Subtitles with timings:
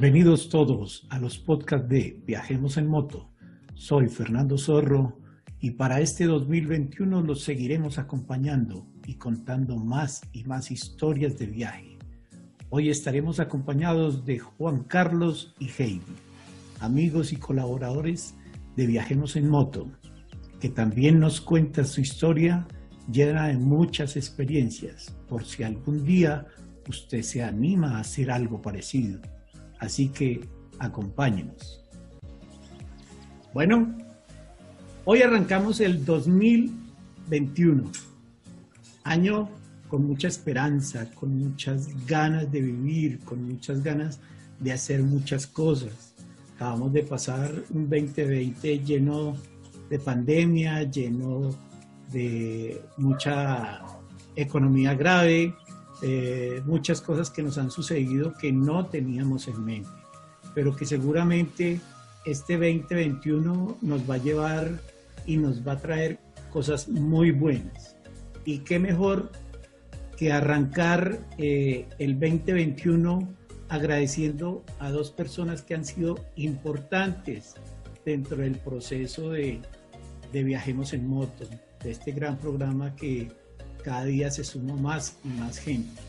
[0.00, 3.28] Bienvenidos todos a los podcasts de Viajemos en Moto.
[3.74, 5.18] Soy Fernando Zorro
[5.60, 11.98] y para este 2021 los seguiremos acompañando y contando más y más historias de viaje.
[12.70, 16.00] Hoy estaremos acompañados de Juan Carlos y Heidi,
[16.80, 18.34] amigos y colaboradores
[18.76, 19.86] de Viajemos en Moto,
[20.60, 22.66] que también nos cuenta su historia
[23.12, 26.46] llena de muchas experiencias, por si algún día
[26.88, 29.20] usted se anima a hacer algo parecido.
[29.80, 30.40] Así que
[30.78, 31.82] acompáñenos.
[33.52, 33.96] Bueno,
[35.04, 37.90] hoy arrancamos el 2021,
[39.02, 39.48] año
[39.88, 44.20] con mucha esperanza, con muchas ganas de vivir, con muchas ganas
[44.60, 46.14] de hacer muchas cosas.
[46.54, 49.34] Acabamos de pasar un 2020 lleno
[49.88, 51.50] de pandemia, lleno
[52.12, 53.80] de mucha
[54.36, 55.54] economía grave,
[56.02, 59.90] eh, muchas cosas que nos han sucedido que no teníamos en mente,
[60.54, 61.80] pero que seguramente
[62.24, 64.80] este 2021 nos va a llevar
[65.26, 66.18] y nos va a traer
[66.50, 67.96] cosas muy buenas.
[68.44, 69.30] Y qué mejor
[70.16, 73.28] que arrancar eh, el 2021
[73.68, 77.54] agradeciendo a dos personas que han sido importantes
[78.04, 79.60] dentro del proceso de,
[80.32, 81.46] de Viajemos en Moto,
[81.82, 83.28] de este gran programa que
[83.82, 86.00] cada día se suma más y más gente.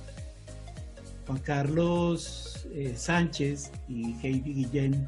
[1.25, 5.07] Juan Carlos eh, Sánchez y Heidi Guillén,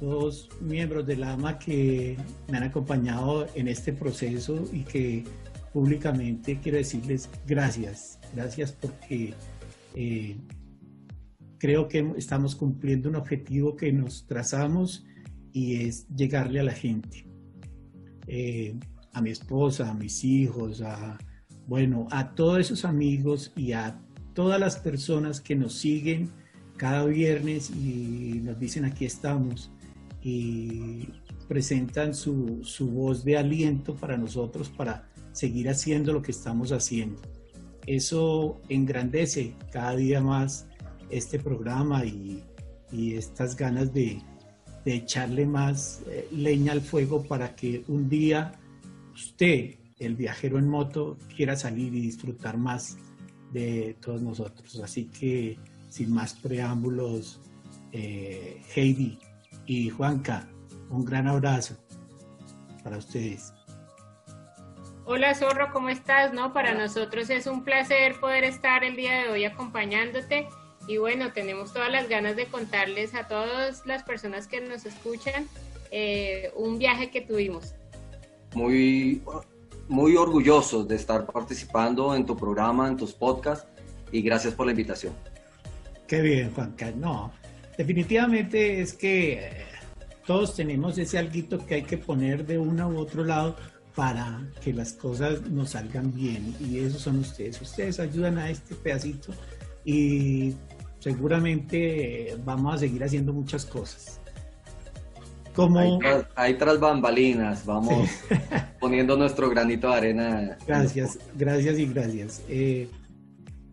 [0.00, 2.16] dos miembros de la AMA que
[2.48, 5.24] me han acompañado en este proceso y que
[5.72, 9.34] públicamente quiero decirles gracias, gracias porque
[9.94, 10.36] eh,
[11.58, 15.04] creo que estamos cumpliendo un objetivo que nos trazamos
[15.52, 17.26] y es llegarle a la gente,
[18.26, 18.74] eh,
[19.12, 21.18] a mi esposa, a mis hijos, a,
[21.66, 24.00] bueno, a todos esos amigos y a
[24.34, 26.30] todas las personas que nos siguen
[26.76, 29.70] cada viernes y nos dicen aquí estamos
[30.22, 31.08] y
[31.48, 37.20] presentan su, su voz de aliento para nosotros para seguir haciendo lo que estamos haciendo.
[37.86, 40.66] Eso engrandece cada día más
[41.10, 42.42] este programa y,
[42.92, 44.22] y estas ganas de,
[44.84, 48.52] de echarle más eh, leña al fuego para que un día
[49.12, 52.96] usted el viajero en moto quiera salir y disfrutar más
[53.52, 54.80] de todos nosotros.
[54.82, 57.40] Así que sin más preámbulos,
[57.92, 59.18] eh, Heidi
[59.66, 60.48] y Juanca,
[60.88, 61.76] un gran abrazo
[62.82, 63.52] para ustedes.
[65.04, 66.32] Hola Zorro, ¿cómo estás?
[66.32, 70.48] No, para nosotros es un placer poder estar el día de hoy acompañándote
[70.86, 75.46] y bueno, tenemos todas las ganas de contarles a todas las personas que nos escuchan
[75.90, 77.74] eh, un viaje que tuvimos.
[78.54, 79.22] Muy
[79.90, 83.66] muy orgullosos de estar participando en tu programa, en tus podcasts
[84.12, 85.12] y gracias por la invitación.
[86.06, 86.92] Qué bien, Juanca.
[86.92, 87.32] No,
[87.76, 89.50] definitivamente es que eh,
[90.24, 93.56] todos tenemos ese alguito que hay que poner de uno u otro lado
[93.96, 97.60] para que las cosas nos salgan bien y esos son ustedes.
[97.60, 99.32] Ustedes ayudan a este pedacito
[99.84, 100.54] y
[101.00, 104.19] seguramente vamos a seguir haciendo muchas cosas.
[105.66, 106.00] Como...
[106.34, 108.08] Ahí, tras, bambalinas, vamos
[108.80, 110.58] poniendo nuestro granito de arena.
[110.66, 112.42] Gracias, gracias y gracias.
[112.48, 112.88] Eh,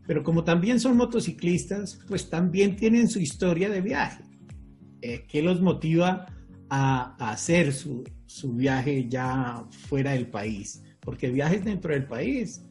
[0.06, 4.24] pero como también son motociclistas, pues también tienen su historia de viaje.
[5.02, 6.26] Eh, ¿Qué los motiva
[6.70, 10.84] a, hacer su, su, viaje ya fuera del país?
[11.00, 12.64] Porque viajes dentro del país,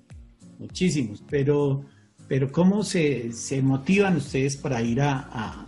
[0.58, 1.84] muchísimos, pero,
[2.26, 5.65] pero ¿cómo se, se motivan ustedes para ir a, a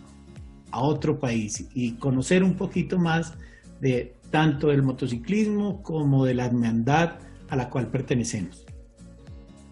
[0.72, 3.34] otro país y conocer un poquito más
[3.80, 7.16] de tanto del motociclismo como de la hermandad
[7.48, 8.64] a la cual pertenecemos.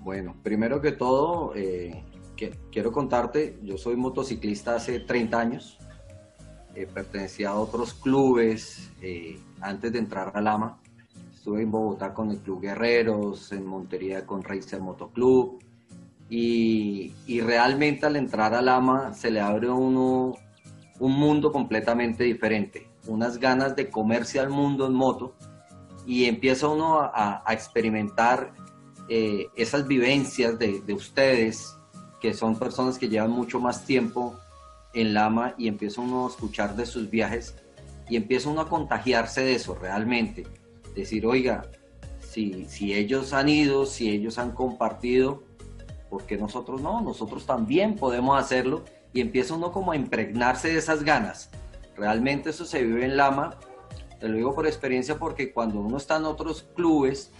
[0.03, 2.03] Bueno, primero que todo, eh,
[2.37, 5.79] que, quiero contarte, yo soy motociclista hace 30 años,
[6.75, 10.79] eh, pertenecía a otros clubes eh, antes de entrar a Lama.
[11.35, 15.59] Estuve en Bogotá con el Club Guerreros, en Montería con Racer Motoclub.
[16.29, 20.35] Y, y realmente al entrar a Lama se le abre a uno
[20.99, 25.35] un mundo completamente diferente, unas ganas de comerse al mundo en moto
[26.07, 28.53] y empieza uno a, experimentar
[29.09, 31.77] eh, esas vivencias de, ustedes,
[32.21, 34.35] que son personas que llevan mucho más tiempo
[34.95, 37.55] en Lama y empieza uno a escuchar de sus viajes
[38.09, 40.47] y empieza uno a contagiarse de eso realmente.
[40.95, 41.71] Decir, oiga,
[42.21, 45.43] si, si ellos han ido, si ellos han compartido,
[46.09, 47.01] ¿por qué nosotros no?
[47.03, 48.85] Nosotros también podemos hacerlo
[49.17, 51.49] y empieza uno como a impregnarse de esas ganas.
[51.97, 53.57] Realmente eso se vive en Lama,
[54.21, 57.33] te lo digo por experiencia porque cuando uno está en otros clubes,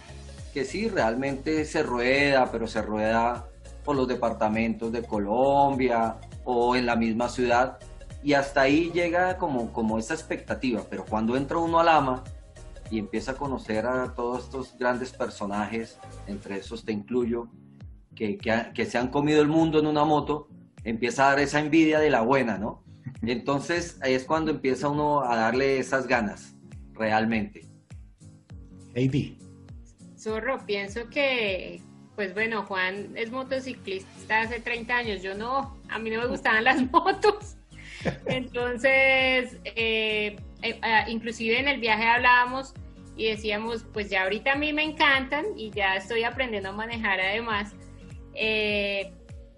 [0.55, 3.47] que sí, realmente se rueda, pero se rueda
[3.85, 7.77] por los departamentos de Colombia o en la misma ciudad,
[8.23, 12.23] y hasta ahí llega como, como esa expectativa, pero cuando entra uno al ama
[12.89, 17.49] y empieza a conocer a todos estos grandes personajes, entre esos te incluyo,
[18.15, 20.47] que, que, se han comido el mundo en una moto,
[20.83, 22.83] empieza a dar esa envidia de la buena, ¿no?
[23.21, 26.55] Entonces ahí es cuando empieza uno a darle esas ganas,
[26.93, 27.65] realmente.
[28.93, 29.37] Heidi.
[30.17, 31.81] Zorro, pienso que,
[32.15, 36.63] pues bueno, Juan es motociclista hace 30 años, yo no, a mí no me gustaban
[36.63, 37.57] las motos.
[38.25, 42.73] Entonces, eh, eh, ah, inclusive en el viaje hablábamos
[43.15, 47.19] y decíamos, pues ya ahorita a mí me encantan y ya estoy aprendiendo a manejar
[47.19, 47.73] además,
[48.35, 49.11] eh,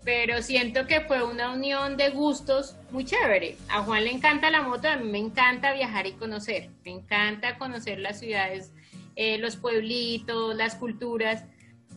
[0.03, 3.57] pero siento que fue una unión de gustos muy chévere.
[3.69, 7.57] A Juan le encanta la moto, a mí me encanta viajar y conocer, me encanta
[7.57, 8.71] conocer las ciudades,
[9.39, 11.43] los pueblitos, las culturas.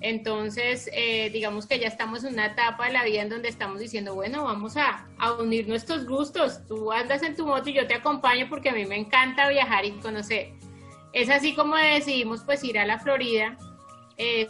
[0.01, 3.79] Entonces, eh, digamos que ya estamos en una etapa de la vida en donde estamos
[3.79, 5.07] diciendo, bueno, vamos a,
[5.39, 6.67] unir nuestros gustos.
[6.67, 9.85] Tú andas en tu moto y yo te acompaño porque a mí me encanta viajar
[9.85, 10.51] y conocer.
[11.13, 13.57] Es así como decidimos pues ir a la Florida.
[14.19, 14.47] Eh,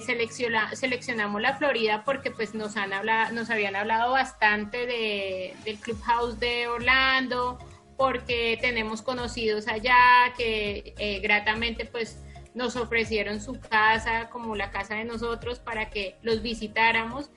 [0.75, 6.38] seleccionamos la Florida porque pues nos, han hablado, nos habían hablado bastante de, del Clubhouse
[6.41, 7.59] de Orlando,
[7.97, 12.19] porque tenemos conocidos allá que eh, gratamente pues
[12.55, 17.31] nos ofrecieron su casa como la casa de nosotros para que los visitáramos.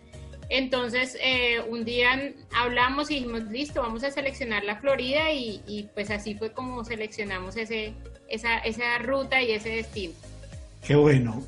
[0.49, 6.11] Entonces, eh, un día hablamos y dijimos, listo, vamos a seleccionar la Florida y, pues
[6.11, 7.93] así fue como seleccionamos ese,
[8.27, 10.13] esa, esa ruta y ese destino.
[10.85, 11.43] Qué bueno.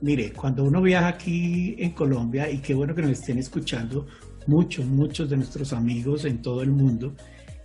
[0.00, 4.06] mire, cuando uno viaja aquí en Colombia, y qué bueno que nos estén escuchando
[4.46, 7.14] muchos, muchos de nuestros amigos en todo el mundo,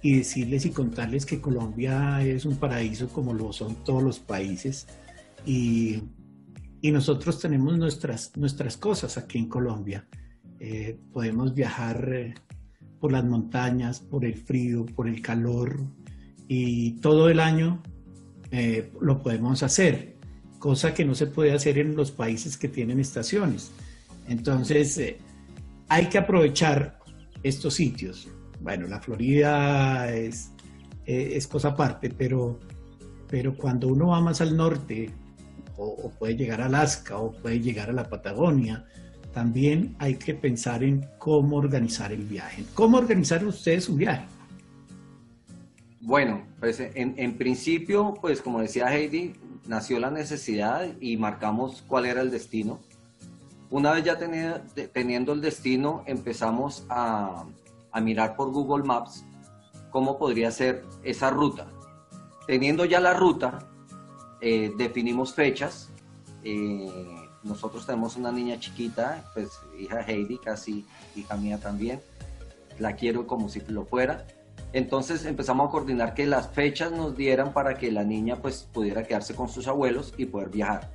[0.02, 4.88] y decirles y contarles que Colombia es un paraíso como lo son todos los países
[5.48, 6.04] y,
[6.82, 10.08] y nosotros tenemos nuestras, nuestras cosas aquí en Colombia.
[10.60, 12.34] Eh, podemos viajar eh,
[13.00, 15.80] por las montañas, por el frío, por el calor
[16.48, 17.82] y todo el año
[18.52, 20.15] eh, lo podemos hacer,
[20.66, 23.70] cosa que no se puede hacer en los países que tienen estaciones.
[24.28, 25.00] Entonces,
[25.88, 26.98] hay que aprovechar
[27.44, 28.28] estos sitios
[28.66, 30.50] bueno, la Florida es,
[31.06, 32.60] es, cosa aparte, pero,
[33.30, 35.12] pero cuando uno va más al norte,
[35.78, 38.86] o, puede llegar a Alaska, o puede llegar a la Patagonia,
[39.36, 42.64] también hay que pensar en cómo organizar el viaje.
[42.74, 44.26] ¿Cómo organizar ustedes su viaje?
[46.02, 49.34] Bueno, pues en, en, principio, pues como decía Heidi,
[49.68, 52.80] nació la necesidad y marcamos cuál era el destino.
[53.70, 57.46] Una vez ya teniendo el destino, empezamos a,
[58.02, 59.24] mirar por Google Maps
[59.90, 61.68] cómo podría ser esa ruta.
[62.46, 63.60] Teniendo ya la ruta,
[64.42, 65.90] eh, definimos fechas.
[66.44, 66.90] Eh,
[67.44, 70.86] nosotros tenemos una niña chiquita, pues hija Heidi, casi
[71.16, 72.02] hija mía también.
[72.78, 74.28] La quiero como si lo fuera.
[74.76, 79.04] Entonces empezamos a coordinar que las fechas nos dieran para que la niña pues pudiera
[79.04, 80.92] quedarse con sus abuelos y poder viajar.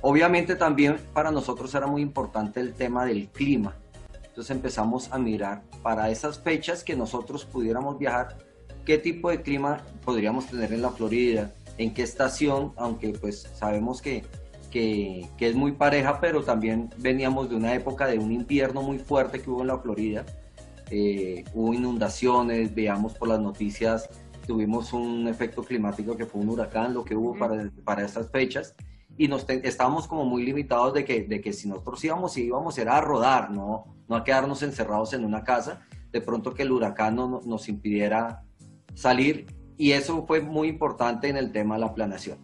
[0.00, 3.76] Obviamente también para nosotros era muy importante el tema del clima.
[4.26, 8.36] Entonces empezamos a mirar para esas fechas que nosotros pudiéramos viajar,
[8.84, 14.02] qué tipo de clima podríamos tener en la Florida, en qué estación, aunque pues sabemos
[14.02, 14.24] que,
[14.72, 19.40] que, es muy pareja, pero también veníamos de una época de un invierno muy fuerte
[19.40, 20.24] que hubo en la Florida.
[20.94, 24.10] Eh, hubo inundaciones, veamos por las noticias,
[24.46, 28.74] tuvimos un efecto climático que fue un huracán, lo que hubo para, para esas fechas
[29.16, 32.98] y nos estábamos como muy limitados de que, de que si nosotros íbamos, íbamos era
[32.98, 33.86] a rodar, ¿no?
[34.06, 35.80] no a quedarnos encerrados en una casa,
[36.10, 38.44] de pronto que el huracán no, nos impidiera
[38.94, 39.46] salir
[39.78, 42.36] y eso fue muy importante en el tema de la planeación.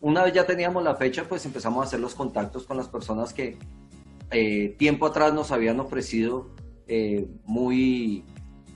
[0.00, 3.34] Una vez ya teníamos la fecha, pues empezamos a hacer los contactos con las personas
[3.34, 3.58] que
[4.30, 6.48] eh, tiempo atrás nos habían ofrecido
[6.94, 8.24] eh, muy,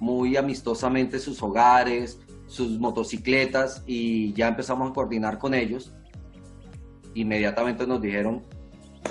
[0.00, 5.92] muy amistosamente sus hogares, sus motocicletas y ya empezamos a coordinar con ellos
[7.16, 8.42] inmediatamente nos dijeron,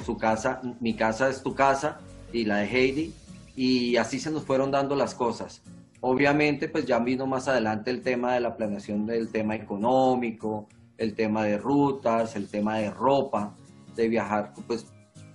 [0.05, 1.99] su casa, mi casa es tu casa
[2.31, 3.13] y la de Heidi,
[3.55, 5.61] y así se nos fueron dando las cosas.
[6.01, 11.15] Obviamente, pues ya vino más adelante el tema de la planeación del tema económico, el
[11.15, 13.55] tema de rutas, el tema de ropa,
[13.95, 14.85] de viajar pues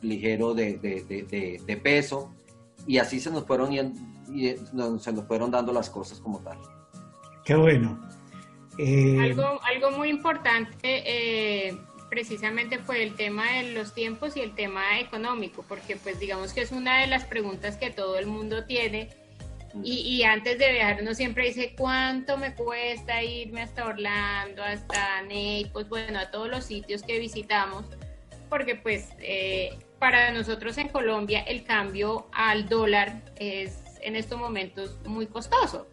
[0.00, 2.32] ligero de, peso,
[2.86, 4.56] y así se nos fueron y,
[4.98, 6.58] se nos fueron dando las cosas como tal.
[7.44, 8.00] Qué bueno.
[8.78, 11.76] Eh, algo, algo muy importante eh,
[12.10, 16.60] precisamente fue el tema de los tiempos y el tema económico, porque pues digamos que
[16.60, 19.08] es una de las preguntas que todo el mundo tiene.
[19.84, 25.88] Y, antes de viajar uno siempre dice cuánto me cuesta irme hasta Orlando, hasta Naples,
[25.88, 27.86] bueno, a todos los sitios que visitamos,
[28.48, 34.96] porque pues eh, para nosotros en Colombia el cambio al dólar es en estos momentos
[35.04, 35.86] muy costoso.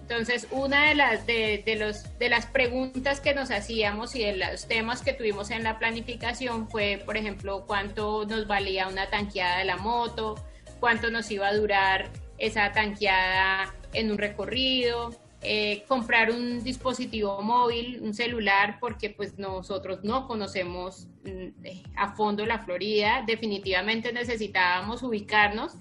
[0.00, 4.68] Entonces, una de las, de, los, de las preguntas que nos hacíamos y de los
[4.68, 9.64] temas que tuvimos en la planificación fue, por ejemplo, cuánto nos valía una tanqueada de
[9.64, 10.36] la moto,
[10.78, 15.10] cuánto nos iba a durar esa tanqueada en un recorrido,
[15.44, 22.44] eh, comprar un dispositivo móvil, un celular, porque pues nosotros no conocemos mm, a fondo
[22.46, 25.74] la Florida, definitivamente necesitábamos ubicarnos.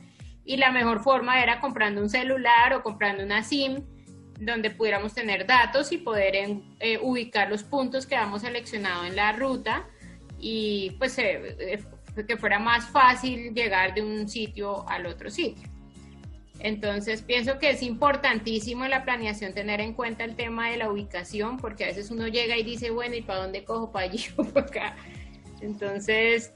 [0.45, 3.83] Y la mejor forma era comprando un celular o comprando una SIM
[4.39, 6.35] donde pudiéramos tener datos y poder
[6.79, 9.87] eh, ubicar los puntos que habíamos seleccionado en la ruta.
[10.39, 15.72] Y pues eh, eh, que fuera más fácil llegar de un sitio al otro sitio.
[16.59, 20.91] Entonces pienso que es importantísimo en la planeación tener en cuenta el tema de la
[20.91, 23.91] ubicación, porque a veces uno llega y dice, bueno, ¿y para dónde cojo?
[23.91, 24.95] ¿Para allí o para acá?
[25.61, 26.51] Entonces,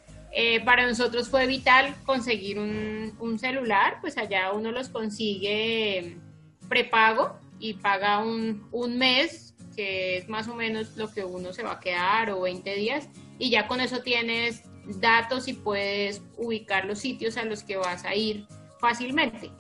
[0.65, 6.17] para nosotros fue vital conseguir un, un, celular, pues allá uno los consigue
[6.67, 11.63] prepago y paga un, un mes, que es más o menos lo que uno se
[11.63, 14.63] va a quedar, o 20 días, y ya con eso tienes
[14.99, 18.45] datos y puedes ubicar los sitios a los que vas a ir
[18.79, 19.51] fácilmente.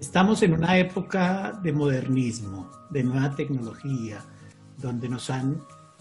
[0.00, 4.24] Estamos en una época de modernismo, de nueva tecnología,
[4.78, 5.60] donde nos han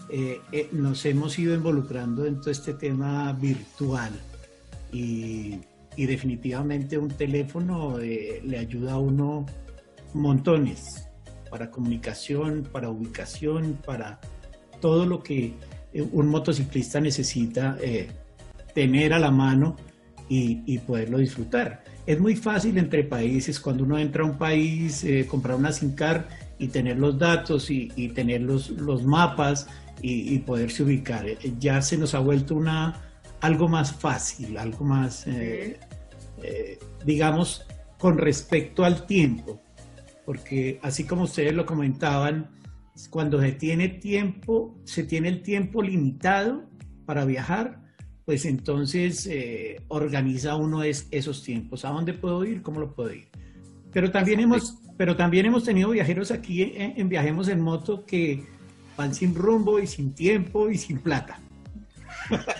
[0.10, 4.12] eh, eh, nos hemos ido involucrando en todo este tema virtual
[4.92, 5.60] y,
[5.96, 9.46] definitivamente un teléfono eh, le ayuda a uno
[10.14, 11.08] montones
[11.52, 14.20] para comunicación, para ubicación, para
[14.82, 15.54] todo lo que
[16.12, 17.78] un motociclista necesita
[18.74, 19.76] tener a la mano
[20.28, 21.84] y, poderlo disfrutar.
[22.06, 25.96] Es muy fácil entre países, cuando uno entra a un país, eh, comprar una SIM
[25.96, 26.24] card
[26.60, 29.68] y tener los datos y, tener los, los mapas
[30.02, 31.26] y, poderse ubicar.
[31.60, 33.02] Ya se nos ha vuelto una,
[33.42, 35.26] algo más fácil, algo más,
[37.06, 37.66] digamos,
[37.98, 39.64] con respecto al tiempo
[40.26, 42.50] porque así como ustedes lo comentaban,
[43.10, 46.70] cuando se tiene tiempo, se tiene el tiempo limitado
[47.06, 47.83] para viajar,
[48.26, 51.84] pues entonces eh, organiza uno es, esos tiempos.
[51.86, 52.62] ¿A dónde puedo ir?
[52.62, 53.28] ¿Cómo lo puedo ir?
[53.92, 58.44] Pero también hemos, pero también hemos tenido viajeros aquí en, Viajemos en Moto que
[58.98, 61.40] van sin rumbo y sin tiempo y sin plata.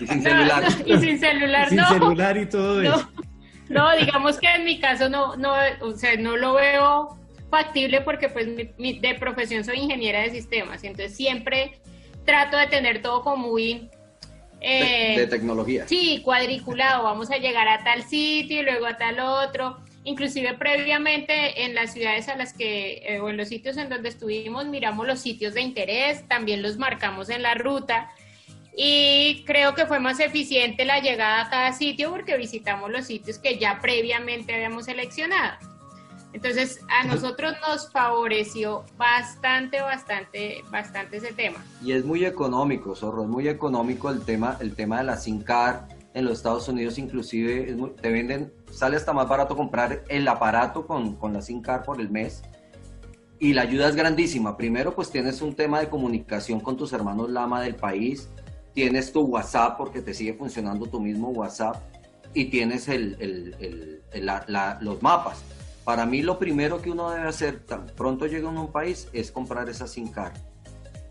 [0.00, 0.64] Y sin celular.
[0.84, 3.08] y sin celular, sin celular y todo eso.
[3.68, 7.18] No, digamos que en mi caso no, no, o sea, no lo veo
[7.50, 11.80] factible porque pues de profesión soy ingeniera de sistemas, entonces siempre
[12.24, 13.90] trato de tener todo como muy...
[14.66, 15.86] Eh, de, tecnología.
[15.86, 19.76] Sí, cuadriculado, vamos a llegar a tal sitio y luego a tal otro.
[20.04, 24.08] Inclusive previamente en las ciudades a las que, eh, o en los sitios en donde
[24.08, 28.10] estuvimos, miramos los sitios de interés, también los marcamos en la ruta
[28.76, 33.38] y creo que fue más eficiente la llegada a cada sitio porque visitamos los sitios
[33.38, 35.73] que ya previamente habíamos seleccionado.
[36.34, 41.64] Entonces, a nosotros nos favoreció bastante, bastante, bastante ese tema.
[41.80, 45.42] Y es muy económico, Zorro, es muy económico el tema, el tema de la SIM
[45.42, 50.88] card en los Estados Unidos, inclusive te venden, sale hasta más barato comprar el aparato
[50.88, 52.42] con, con la SIM card por el mes.
[53.38, 54.56] Y la ayuda es grandísima.
[54.56, 58.28] Primero, pues tienes un tema de comunicación con tus hermanos Lama del país,
[58.74, 61.76] tienes tu WhatsApp porque te sigue funcionando tu mismo WhatsApp
[62.32, 64.26] y tienes el, el, el,
[64.80, 65.44] los mapas
[65.84, 69.30] para mí lo primero que uno debe hacer tan pronto llega a un país es
[69.30, 70.34] comprar esa SIM card.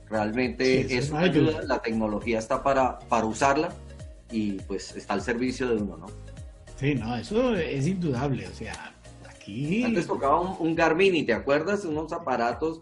[0.09, 3.73] Realmente es una ayuda, la tecnología está para, para usarla
[4.31, 6.05] y pues está al servicio de uno, ¿no?
[6.77, 8.93] Sí, no, eso es indudable, o sea,
[9.29, 9.83] aquí...
[9.83, 12.81] Antes tocaba un, Garmin y te acuerdas, unos aparatos...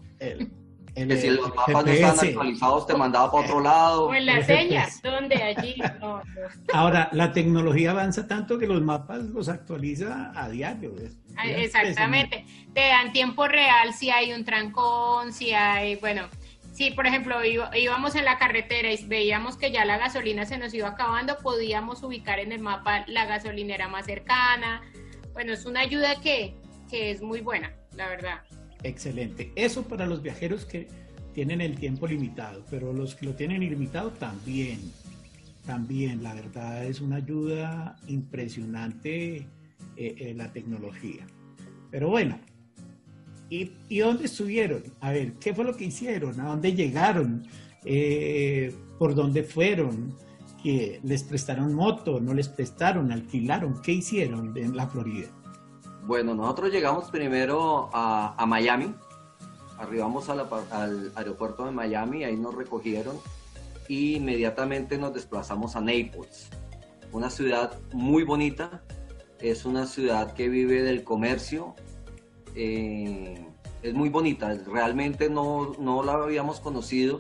[0.95, 4.07] que si los mapas no están actualizados te mandaba para otro lado.
[4.07, 5.75] O en las señas, donde allí.
[6.73, 10.93] Ahora, la tecnología avanza tanto que los mapas los actualiza a diario.
[11.37, 12.45] Ah, exactamente.
[12.73, 16.27] Te dan tiempo real si hay un trancón, si hay, bueno,
[16.73, 20.73] si por ejemplo íbamos en la carretera y veíamos que ya la gasolina se nos
[20.73, 24.81] iba acabando, podíamos ubicar en el mapa la gasolinera más cercana.
[25.33, 26.55] Bueno, es una ayuda que,
[26.89, 28.41] que es muy buena, la verdad.
[28.83, 29.51] Excelente.
[29.55, 30.87] Eso para los viajeros que
[31.33, 34.79] tienen el tiempo limitado, pero los que lo tienen ilimitado también.
[35.65, 39.45] También, la verdad es una ayuda impresionante eh,
[39.95, 41.25] eh, la tecnología.
[41.91, 42.39] Pero bueno,
[43.49, 44.83] ¿y, ¿y, dónde estuvieron?
[44.99, 46.39] A ver, ¿qué fue lo que hicieron?
[46.39, 47.45] ¿A dónde llegaron?
[47.85, 50.15] Eh, ¿Por dónde fueron?
[50.63, 52.19] ¿Que ¿Les prestaron moto?
[52.19, 53.11] ¿No les prestaron?
[53.11, 53.81] ¿Alquilaron?
[53.81, 55.27] ¿Qué hicieron en la Florida?
[56.03, 58.93] Bueno, nosotros llegamos primero a, Miami,
[59.77, 63.17] arribamos al aeropuerto de Miami, ahí nos recogieron
[63.87, 66.49] e inmediatamente nos desplazamos a Naples,
[67.11, 68.81] una ciudad muy bonita,
[69.39, 71.75] es una ciudad que vive del comercio,
[72.55, 73.45] eh,
[73.83, 77.19] es muy bonita, realmente no, no la habíamos conocido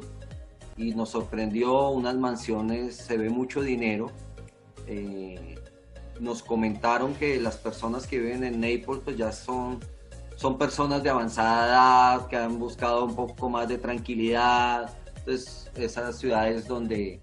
[0.75, 4.11] y nos sorprendió unas mansiones, se ve mucho dinero.
[4.87, 5.55] Eh,
[6.21, 9.79] nos comentaron que las personas que viven en Naples pues ya son,
[10.35, 14.95] son personas de avanzada edad, que han buscado un poco más de tranquilidad.
[15.17, 17.19] Entonces, esas ciudades donde,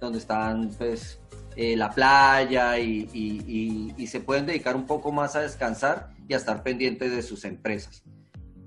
[0.00, 1.20] donde están pues
[1.54, 3.08] eh, la playa y,
[3.96, 7.44] y, se pueden dedicar un poco más a descansar y a estar pendientes de sus
[7.44, 8.02] empresas.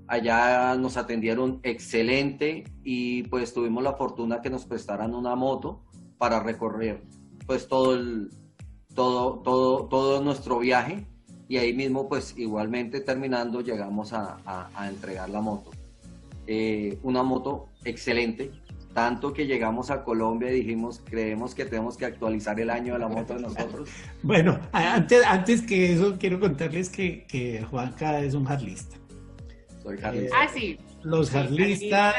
[0.06, 5.84] Allá nos atendieron excelente y pues tuvimos la fortuna que nos prestaran una moto
[6.16, 7.02] para recorrer
[7.46, 8.30] pues todo el
[8.94, 11.04] todo todo todo nuestro viaje
[11.48, 14.38] y ahí mismo pues igualmente terminando llegamos a,
[14.74, 15.70] a, entregar la moto.
[16.46, 18.50] Eh, una moto excelente,
[18.94, 22.98] tanto que llegamos a Colombia y dijimos, creemos que tenemos que actualizar el año de
[22.98, 23.88] la moto de nosotros.
[24.22, 28.96] bueno, antes, antes que eso, quiero contarles que, que Juanca es un harlista.
[29.82, 30.36] Soy harlista.
[30.40, 30.78] ah, sí.
[31.02, 32.14] Los harlistas.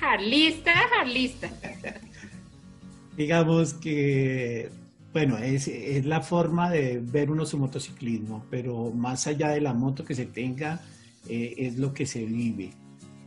[0.00, 1.50] Harlista, harlista.
[3.16, 4.70] digamos que,
[5.12, 9.74] bueno, es, es, la forma de ver uno su motociclismo, pero más allá de la
[9.74, 10.80] moto que se tenga,
[11.28, 12.72] eh, es lo que se vive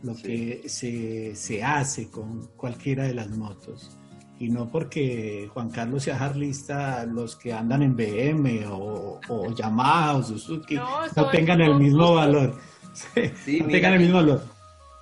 [0.02, 3.96] lo que se, se, hace con cualquiera de las motos.
[4.38, 10.16] Y no porque Juan Carlos sea harlista, los que andan en BM o, o Yamaha
[10.16, 12.58] o Suzuki no, tengan el mismo valor.
[13.16, 14.42] no tengan el mismo valor.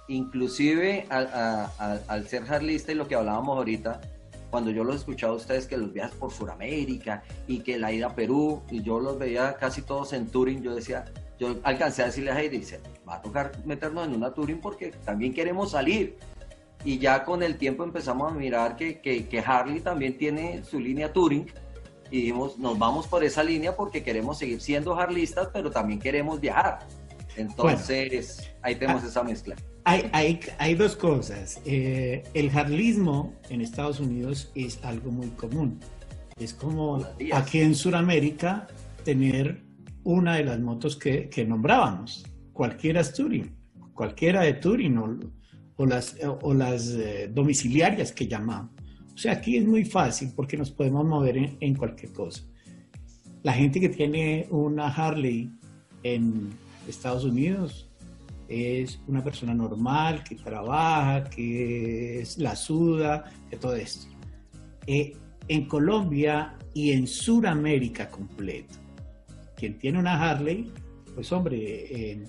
[0.07, 1.29] Inclusive al,
[2.07, 4.01] al ser harlista y lo que hablábamos ahorita,
[4.55, 8.07] cuando yo los escuchaba a ustedes que los viajes por Sudamérica y que la ida
[8.07, 11.07] a Perú, y yo los veía casi todos en Turing, yo decía,
[11.41, 14.93] yo alcancé a decirle a Heidi, dice, va a tocar meternos en una touring porque
[15.05, 16.19] también queremos salir.
[16.85, 21.13] Y ya con el tiempo empezamos a mirar que, que, Harley también tiene su línea
[21.13, 21.47] touring
[22.13, 26.41] y dijimos, nos vamos por esa línea porque queremos seguir siendo harlistas, pero también queremos
[26.41, 26.87] viajar.
[27.37, 29.57] Entonces, ahí tenemos ah, esa mezcla.
[29.85, 31.61] Hay, hay, hay dos cosas.
[31.65, 35.81] Eh, el harlismo en Estados Unidos es algo muy común.
[36.39, 38.67] Es como aquí en Sudamérica
[39.05, 39.63] tener
[40.05, 43.51] una de las motos que, que nombrábamos, cualquiera es Turing,
[43.95, 44.99] cualquiera de Turing
[45.77, 48.71] o, las, o las eh, domiciliarias que llamamos.
[49.15, 52.43] O sea, aquí es muy fácil porque nos podemos mover en, cualquier cosa.
[53.43, 55.51] La gente que tiene una Harley
[56.03, 56.51] en
[56.87, 57.91] Estados Unidos
[58.49, 64.07] es una persona normal, que trabaja, que es la suda, que todo esto.
[64.87, 65.17] Eh,
[65.49, 68.75] en Colombia y en Sudamérica completo,
[69.57, 70.71] quien tiene una Harley,
[71.15, 72.25] pues hombre, eh,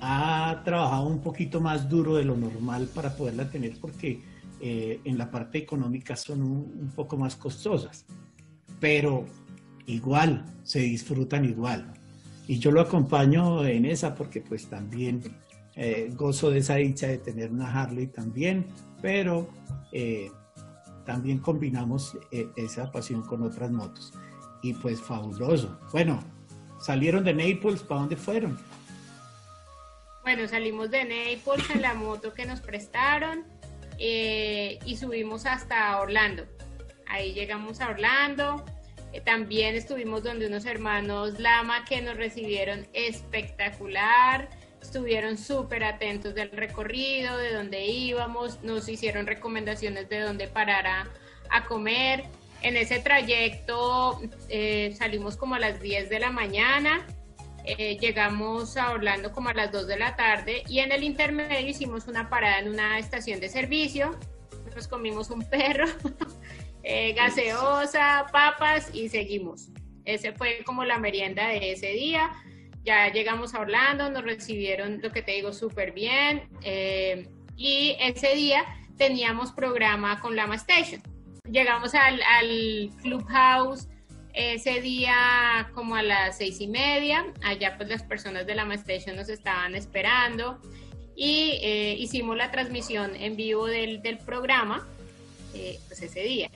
[0.00, 4.20] ha trabajado un poquito más duro de lo normal para poderla tener porque
[4.60, 8.04] eh, en la parte económica son un, poco más costosas,
[8.80, 9.24] pero
[9.86, 11.92] igual, se disfrutan igual.
[12.46, 15.22] Y yo lo acompaño en esa porque pues también
[15.74, 18.66] eh, gozo de esa dicha de tener una Harley también,
[19.02, 19.48] pero
[21.06, 22.18] también combinamos
[22.56, 24.12] esa pasión con otras motos.
[24.62, 25.78] Y pues fabuloso.
[25.92, 26.20] Bueno,
[26.80, 28.58] salieron de Naples, ¿para dónde fueron?
[30.26, 33.44] Bueno, salimos de Naples en la moto que nos prestaron
[33.96, 36.44] eh, y subimos hasta Orlando.
[37.06, 38.64] Ahí llegamos a Orlando.
[39.16, 44.50] Eh, también estuvimos donde unos hermanos Lama que nos recibieron espectacular.
[44.82, 51.08] Estuvieron súper atentos del recorrido, de dónde íbamos, nos hicieron recomendaciones de dónde parar
[51.50, 52.24] a, comer.
[52.62, 57.06] En ese trayecto eh, salimos como a las 10 de la mañana,
[57.64, 61.68] eh, llegamos a Orlando como a las 2 de la tarde y en el intermedio
[61.68, 64.14] hicimos una parada en una estación de servicio,
[64.74, 65.86] nos comimos un perro,
[66.88, 69.68] eh, gaseosa, papas y seguimos.
[70.04, 72.30] Ese fue como la merienda de ese día.
[72.84, 76.48] Ya llegamos a Orlando, nos recibieron, lo que te digo, súper bien.
[77.56, 78.64] y ese día
[78.96, 81.02] teníamos programa con Lama Station
[81.50, 83.88] llegamos al, al Clubhouse
[84.34, 87.26] ese día como a las seis y media.
[87.42, 90.60] Allá pues las personas de la Station nos estaban esperando
[91.14, 94.86] y eh, hicimos la transmisión en vivo del, programa
[95.54, 96.50] eh, pues ese día.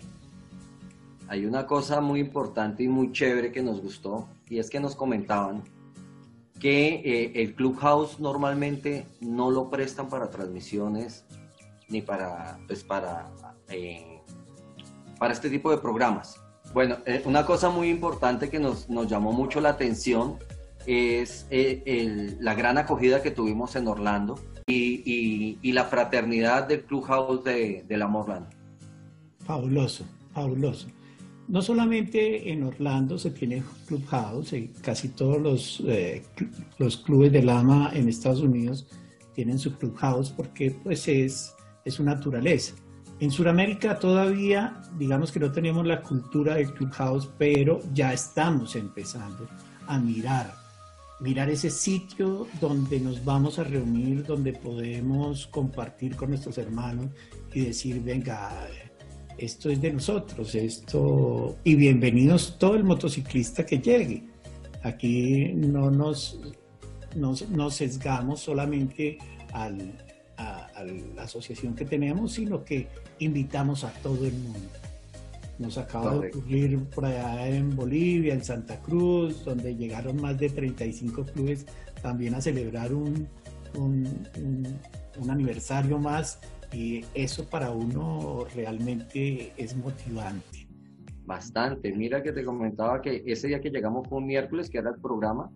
[1.30, 4.96] Hay una cosa muy importante y muy chévere que nos gustó y es que nos
[4.96, 5.62] comentaban
[6.58, 11.24] que eh, el Clubhouse normalmente no lo prestan para transmisiones
[11.88, 13.30] ni para pues para
[15.20, 16.34] para este tipo de programas.
[16.74, 20.36] Bueno, eh, una cosa muy importante que nos, nos llamó mucho la atención
[20.84, 27.44] es eh, la gran acogida que tuvimos en Orlando y, y, la fraternidad del Clubhouse
[27.44, 28.48] de, de la Orlando.
[29.44, 30.88] Fabuloso, fabuloso.
[31.50, 36.22] No solamente en Orlando se tiene Clubhouse, casi todos los, eh,
[36.78, 38.86] los clubes de lama en Estados Unidos
[39.34, 41.52] tienen su clubhouse porque pues es,
[41.84, 42.76] es su naturaleza.
[43.18, 49.48] En Sudamérica todavía, digamos que no tenemos la cultura del clubhouse, pero ya estamos empezando
[49.88, 50.54] a mirar,
[51.18, 57.08] mirar ese sitio donde nos vamos a reunir, donde podemos compartir con nuestros hermanos
[57.52, 58.68] y decir, venga,
[59.40, 64.22] esto es de nosotros, esto, y bienvenidos todo el motociclista que llegue.
[64.82, 66.38] Aquí no nos,
[67.16, 69.16] nos, sesgamos solamente
[69.52, 69.92] al,
[70.36, 74.68] a, la asociación que tenemos, sino que invitamos a todo el mundo.
[75.58, 80.50] Nos acaba de ocurrir por allá en Bolivia, en Santa Cruz, donde llegaron más de
[80.50, 81.64] 35 clubes
[82.02, 83.26] también a celebrar un,
[83.74, 86.40] un, aniversario más
[86.72, 90.68] y eso para uno realmente es motivante.
[91.24, 91.92] Bastante.
[91.92, 95.00] Mira que te comentaba que ese día que llegamos fue un miércoles, que era el
[95.00, 95.50] programa,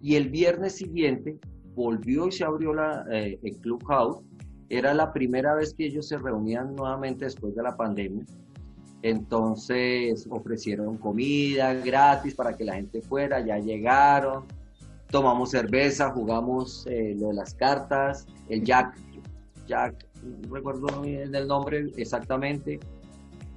[0.00, 1.38] y el viernes siguiente
[1.74, 4.22] volvió y se abrió la, eh, el Clubhouse.
[4.68, 8.24] Era la primera vez que ellos se reunían nuevamente después de la pandemia.
[9.02, 14.44] Entonces ofrecieron comida gratis para que la gente fuera, ya llegaron,
[15.10, 18.96] tomamos cerveza, jugamos eh, lo de las cartas, el Jack,
[19.66, 22.80] Jack, no recuerdo bien el nombre exactamente,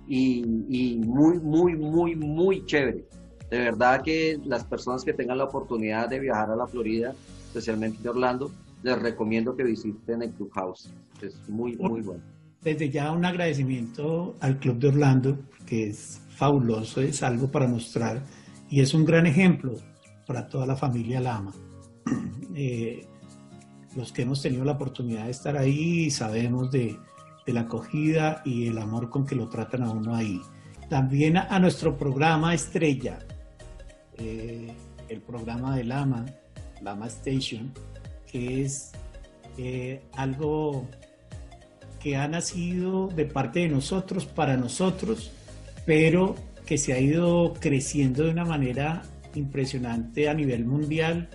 [0.07, 3.05] y, y muy, muy, muy, muy chévere.
[3.49, 7.13] De verdad que las personas que tengan la oportunidad de viajar a la Florida,
[7.47, 8.51] especialmente de Orlando,
[8.83, 10.91] les recomiendo que visiten el Clubhouse.
[11.21, 12.23] Es muy, muy bueno.
[12.61, 18.23] Desde ya un agradecimiento al Club de Orlando, que es fabuloso, es algo para mostrar
[18.69, 19.73] y es un gran ejemplo
[20.25, 21.53] para toda la familia Lama.
[22.57, 23.05] Eh,
[23.95, 26.99] los que hemos tenido la oportunidad de estar ahí sabemos de,
[27.47, 30.41] la acogida y el amor con que lo tratan a uno ahí.
[30.89, 33.19] También a, nuestro programa estrella,
[34.17, 34.73] eh,
[35.09, 36.25] el programa de Lama,
[36.81, 37.71] Lama Station,
[38.25, 38.93] que es
[39.57, 40.87] eh, algo
[41.99, 45.31] que ha nacido de parte de nosotros, para nosotros,
[45.85, 49.03] pero que se ha ido creciendo de una manera
[49.35, 51.29] impresionante a nivel mundial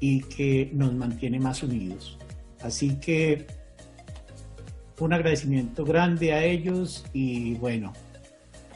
[0.00, 2.18] y que nos mantiene más unidos.
[2.62, 3.46] Así que
[5.00, 7.92] un agradecimiento grande a ellos y bueno,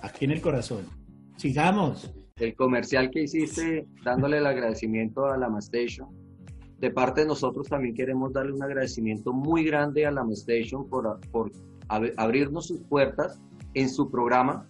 [0.03, 0.87] aquí en el corazón.
[1.37, 2.13] Sigamos.
[2.37, 6.09] El comercial que hiciste dándole el agradecimiento a la Station.
[6.79, 11.21] De parte de nosotros también queremos darle un agradecimiento muy grande a la Station por,
[11.31, 11.51] por
[11.89, 13.39] abrirnos sus puertas
[13.75, 14.67] en su programa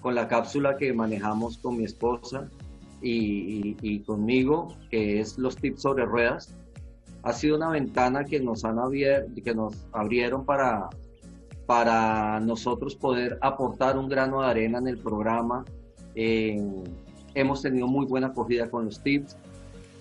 [0.00, 2.50] con la cápsula que manejamos con mi esposa
[3.04, 6.54] y, conmigo, que es los tips sobre ruedas.
[7.22, 10.88] Ha sido una ventana que nos, han abierto, que nos abrieron para,
[11.66, 15.64] para nosotros poder aportar un grano de arena en el programa.
[16.14, 19.36] hemos tenido muy buena acogida con los tips.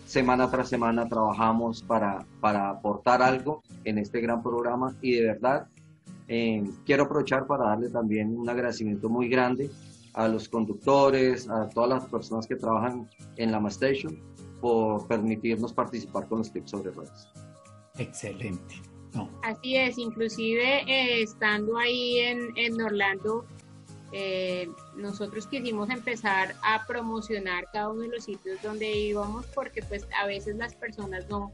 [0.06, 5.68] Semana tras semana trabajamos para, para aportar algo en este gran programa y de verdad
[6.28, 9.70] eh, quiero aprovechar para darle también un agradecimiento muy grande
[10.14, 14.20] a los conductores, a todas las personas que trabajan en la Station
[14.62, 17.30] por permitirnos participar con los tips sobre ruedas.
[17.98, 18.82] Excelente.
[19.44, 23.46] Así es, inclusive eh, estando ahí en, en Orlando,
[24.16, 30.08] eh, nosotros quisimos empezar a promocionar cada uno de los sitios donde íbamos porque pues
[30.22, 31.52] a veces las personas no,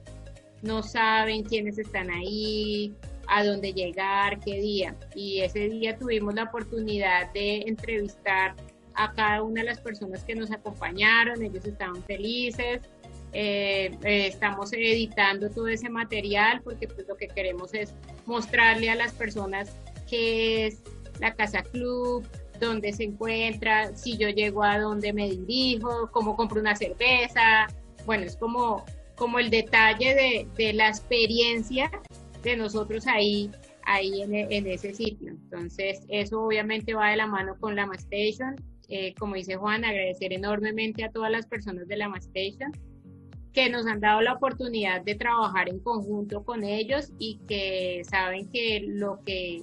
[0.62, 2.94] no saben quiénes están ahí,
[3.30, 4.96] a dónde llegar, qué día.
[5.16, 8.56] Y ese día tuvimos la oportunidad de entrevistar
[8.96, 12.82] a cada una de las personas que nos acompañaron, ellos estaban felices.
[13.32, 17.94] Eh, eh, estamos editando todo ese material porque pues lo que queremos es
[18.26, 19.76] mostrarle a las personas
[20.10, 20.82] qué es
[21.20, 22.26] la Casa Club,
[22.60, 27.68] dónde se encuentra, si yo llego a dónde me dirijo, cómo compro una cerveza.
[28.08, 28.84] Bueno, es como,
[29.16, 31.92] como el detalle de, de la experiencia
[32.44, 33.52] de nosotros ahí,
[33.84, 35.32] ahí en, en, ese sitio.
[35.32, 38.56] Entonces, eso obviamente va de la mano con la Station.
[38.88, 42.72] Eh, como dice Juan, agradecer enormemente a todas las personas de la Station
[43.54, 48.50] que nos han dado la oportunidad de trabajar en conjunto con ellos y que saben
[48.52, 49.62] que lo que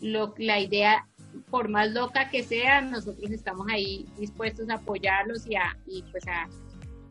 [0.00, 1.08] lo, la idea,
[1.50, 6.24] por más loca que sea, nosotros estamos ahí dispuestos a apoyarlos y, a, y pues
[6.26, 6.48] a,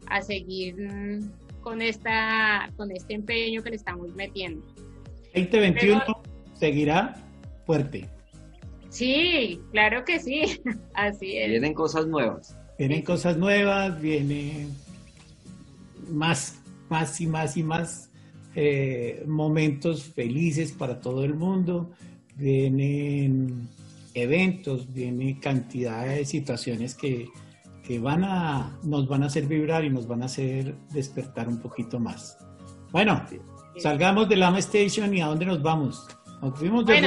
[0.07, 4.65] a seguir mm, con, esta, con este empeño que le estamos metiendo.
[5.33, 6.01] 2021
[6.53, 7.15] seguirá
[7.65, 8.09] fuerte.
[8.89, 10.61] Sí, claro que sí,
[10.93, 11.49] así es.
[11.49, 12.55] Vienen cosas nuevas.
[12.77, 14.67] Vienen cosas nuevas, viene
[16.09, 18.11] más, más y más y más
[18.55, 21.91] eh, momentos felices para todo el mundo,
[22.35, 23.69] vienen
[24.13, 27.29] eventos, viene cantidad de situaciones que,
[27.83, 31.59] que van a, nos van a hacer vibrar y nos van a hacer despertar un
[31.59, 32.37] poquito más.
[32.91, 33.23] Bueno,
[33.77, 36.07] salgamos de Lama Station y a dónde nos vamos.
[36.41, 36.97] Nos fuimos de.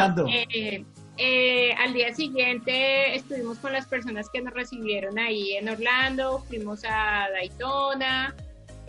[0.53, 0.85] Eh,
[1.17, 6.83] eh, al día siguiente estuvimos con las personas que nos recibieron ahí en Orlando, fuimos
[6.85, 8.35] a Daytona,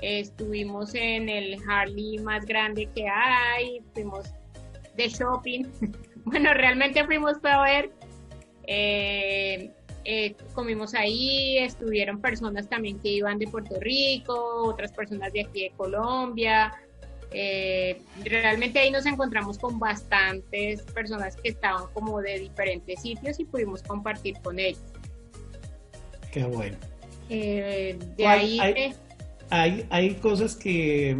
[0.01, 4.27] estuvimos en el Harley más grande que hay, fuimos
[4.95, 5.65] de shopping.
[6.25, 7.91] bueno, realmente fuimos para ver.
[8.67, 9.71] Eh,
[10.53, 15.71] comimos ahí, estuvieron personas también que iban de Puerto Rico, otras personas de aquí de
[15.71, 16.71] Colombia.
[17.31, 23.45] Eh, realmente ahí nos encontramos con bastantes personas que estaban como de diferentes sitios y
[23.45, 24.81] pudimos compartir con ellos.
[26.31, 26.77] Qué bueno.
[27.29, 28.59] de ahí
[29.49, 31.17] hay, hay cosas que,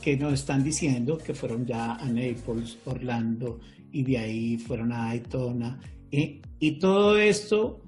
[0.00, 5.06] que nos están diciendo que fueron ya a Naples, Orlando, y de ahí fueron a
[5.06, 5.80] Daytona.
[6.10, 7.82] Y, y todo esto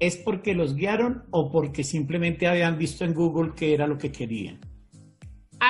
[0.00, 4.10] es porque los guiaron o porque simplemente habían visto en Google que era lo que
[4.10, 4.58] querían.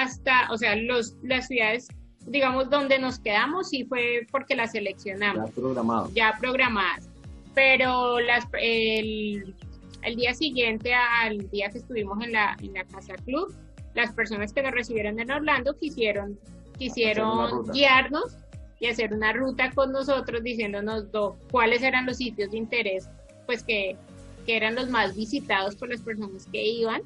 [0.00, 1.88] Hasta, o sea, los, las ciudades,
[2.26, 5.50] digamos, donde nos quedamos sí fue porque las seleccionamos.
[5.50, 6.14] Ya programadas.
[6.14, 7.08] Ya programadas.
[7.54, 9.54] Pero las, el,
[10.02, 13.54] el día siguiente al día que estuvimos en la, en la Casa Club,
[13.94, 16.38] las personas que nos recibieron en Orlando quisieron,
[16.78, 18.36] quisieron guiarnos
[18.80, 21.06] y hacer una ruta con nosotros diciéndonos
[21.50, 23.08] cuáles eran los sitios de interés
[23.46, 23.96] pues que,
[24.46, 27.02] que, eran los más visitados por las personas que iban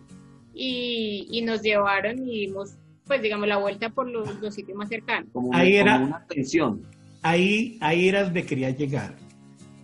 [0.55, 2.75] y, y nos llevaron y dimos
[3.09, 5.29] pues digamos la vuelta por los, los sitios más cercanos.
[5.53, 6.83] ahí era una atención.
[7.23, 9.17] Ahí, ahí era donde quería llegar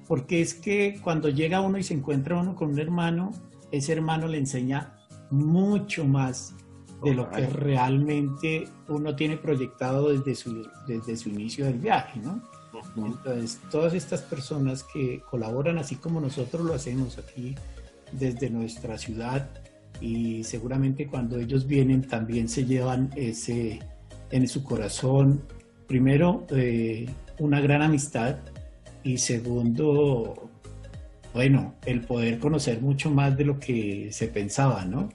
[0.07, 3.33] porque es que cuando llega uno y se encuentra uno con un hermano,
[3.73, 4.95] ese hermano le enseña
[5.31, 6.55] mucho más
[7.03, 12.43] de lo que realmente uno tiene proyectado desde su, desde su inicio del viaje, ¿no?
[12.97, 17.55] Entonces, todas estas personas que colaboran así como nosotros lo hacemos aquí
[18.13, 19.49] desde nuestra ciudad
[20.05, 23.79] y seguramente cuando ellos vienen también se llevan ese
[24.31, 25.43] en su corazón,
[25.87, 27.07] primero, eh,
[27.39, 28.37] una gran amistad
[29.03, 30.51] y segundo,
[31.33, 35.09] bueno, el poder conocer mucho más de lo que se pensaba, ¿no?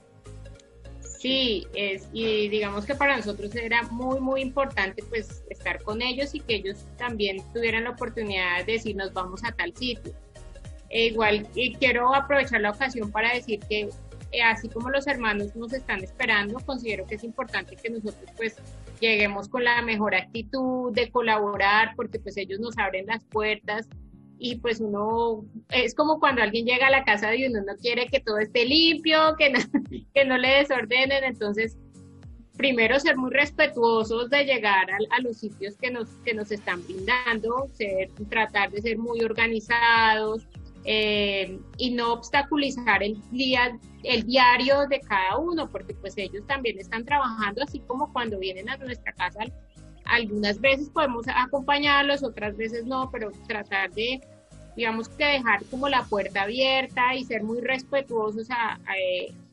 [1.20, 6.34] Sí, es, y digamos que para nosotros era muy, muy importante pues estar con ellos
[6.34, 10.12] y que ellos también tuvieran la oportunidad de decirnos vamos a tal sitio.
[10.88, 13.88] E igual, y quiero aprovechar la ocasión para decir que
[14.32, 18.56] eh, así como los hermanos nos están esperando, considero que es importante que nosotros pues
[19.00, 23.88] lleguemos con la mejor actitud de colaborar, porque pues ellos nos abren las puertas
[24.38, 28.06] y pues uno, es como cuando alguien llega a la casa de uno, no quiere
[28.06, 29.58] que todo esté limpio, que no,
[30.14, 31.76] que no le desordenen, entonces
[32.56, 37.68] primero ser muy respetuosos de llegar a, los sitios que nos, que nos están brindando,
[37.72, 40.46] ser, tratar de ser muy organizados,
[40.84, 46.78] eh, y no obstaculizar el día, el diario de cada uno, porque pues ellos también
[46.78, 49.40] están trabajando, así como cuando vienen a nuestra casa,
[50.04, 54.20] algunas veces podemos acompañarlos, otras veces no, pero tratar de,
[54.74, 58.96] digamos que dejar como la puerta abierta y ser muy respetuosos a, a,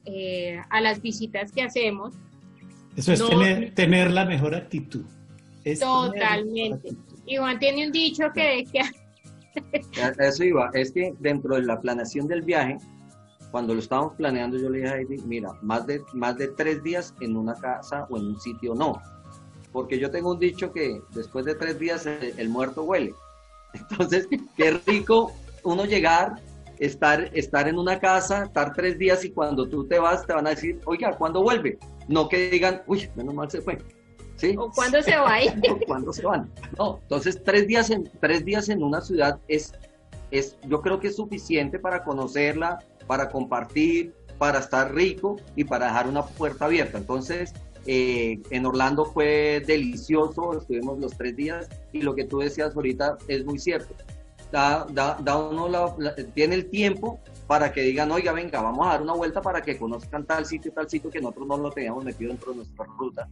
[0.06, 2.13] eh, las visitas que hacemos.
[2.96, 5.06] Eso es tener, tener, la mejor actitud.
[5.80, 6.90] totalmente.
[7.26, 8.80] Y Juan tiene un dicho que, que
[10.20, 12.78] eso iba, es que dentro de la planeación del viaje,
[13.52, 16.84] cuando lo estábamos planeando, yo le dije a Heidi, mira, más de, más de tres
[16.84, 19.02] días en una casa o en un sitio no.
[19.72, 23.14] Porque yo tengo un dicho que después de tres días el, muerto huele.
[23.74, 25.32] Entonces, qué rico
[25.64, 26.42] uno llegar,
[26.80, 30.48] estar, estar en una casa, estar tres días y cuando tú te vas te van
[30.48, 31.78] a decir, oiga, ¿cuándo vuelve?
[32.08, 33.78] No que digan, uy, menos mal se fue.
[34.58, 35.47] ¿O cuándo se va ahí?
[35.88, 36.52] ¿Cuándo se van?
[36.78, 39.73] No, entonces tres días en, tres días en una ciudad es,
[40.32, 45.88] es, yo creo que es suficiente para conocerla, para compartir, para estar rico y para
[45.88, 47.00] dejar una puerta abierta.
[47.00, 47.54] Entonces,
[47.88, 53.17] eh, en Orlando fue delicioso, estuvimos los tres días y lo que tú decías ahorita
[53.28, 53.95] es muy cierto.
[54.52, 55.67] Da, da, da uno
[56.34, 59.78] tiene el tiempo para que digan, oiga, venga, vamos a dar una vuelta para que
[59.78, 63.28] conozcan tal sitio, tal sitio que nosotros no lo teníamos metido dentro de nuestra ruta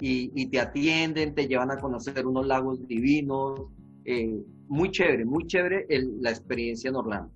[0.00, 3.60] y, te atienden, te llevan a conocer unos lagos divinos.
[4.04, 5.86] Eh, muy chévere, muy chévere
[6.20, 7.32] la experiencia en Orlando.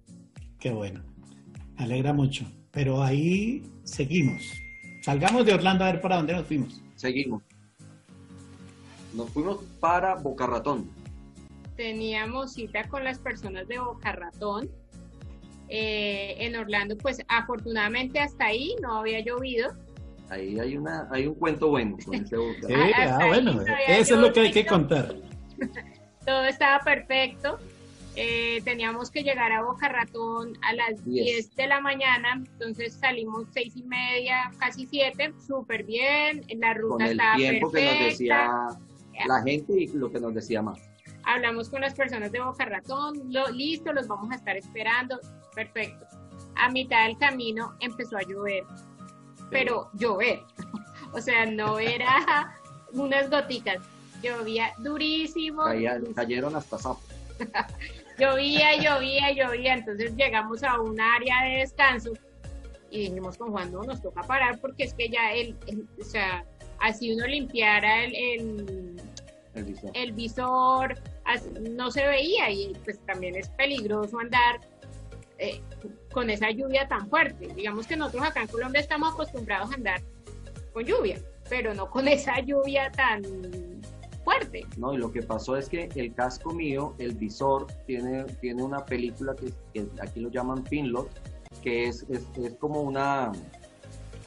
[0.59, 1.03] Qué bueno,
[1.77, 2.46] me alegra mucho.
[2.70, 4.42] Pero ahí seguimos.
[5.03, 6.81] Salgamos de Orlando a ver para dónde nos fuimos.
[6.94, 7.42] Seguimos.
[9.14, 10.88] Nos fuimos para Boca Ratón.
[11.77, 14.70] Teníamos cita con las personas de Boca Ratón.
[15.68, 19.72] Eh, en Orlando, pues afortunadamente hasta ahí no había llovido
[20.33, 24.33] Ahí hay, una, hay un cuento bueno con ese Sí, ah, bueno, eso es lo
[24.33, 25.14] que hay que contar.
[26.27, 27.59] Todo estaba perfecto.
[28.16, 33.47] eh, teníamos que llegar a Boca Ratón a las 10 de la mañana, entonces salimos
[33.53, 37.99] seis y media, casi siete, súper bien, la ruta con el estaba tiempo perfecta.
[37.99, 40.81] que nos decía la gente y lo que nos decía más.
[41.25, 45.18] Hablamos con las personas de Boca Ratón, lo, listo, los vamos a estar esperando,
[45.55, 46.07] perfecto.
[46.57, 48.64] A mitad del camino empezó a llover,
[49.53, 50.41] pero llover,
[51.12, 52.59] o sea, no era
[52.93, 53.79] unas goticas,
[54.23, 55.65] llovía durísimo.
[55.65, 56.15] Caía- durísimo.
[56.17, 57.05] cayeron hasta sapos.
[58.19, 62.12] Llovía, llovía, llovía, entonces llegamos a un área de descanso
[62.91, 66.05] y dijimos con Juan, no, nos toca parar porque es que ya el, el- o
[66.05, 66.45] sea,
[66.79, 69.01] así uno limpiara el, el,
[69.55, 69.91] el visor.
[69.95, 74.61] el visor, as- no se veía y pues también es peligroso andar
[75.42, 75.61] eh,
[76.12, 77.48] con esa lluvia tan fuerte.
[77.55, 80.00] Digamos que nosotros acá en Colombia estamos acostumbrados a andar
[80.72, 81.18] con lluvia,
[81.50, 83.22] pero no con esa lluvia tan
[84.24, 84.64] fuerte.
[84.76, 88.85] No, y lo que pasó es que el casco mío, el visor, tiene, tiene una
[88.85, 91.09] película que, que aquí lo llaman pinlock,
[91.62, 93.33] que es, es, es como una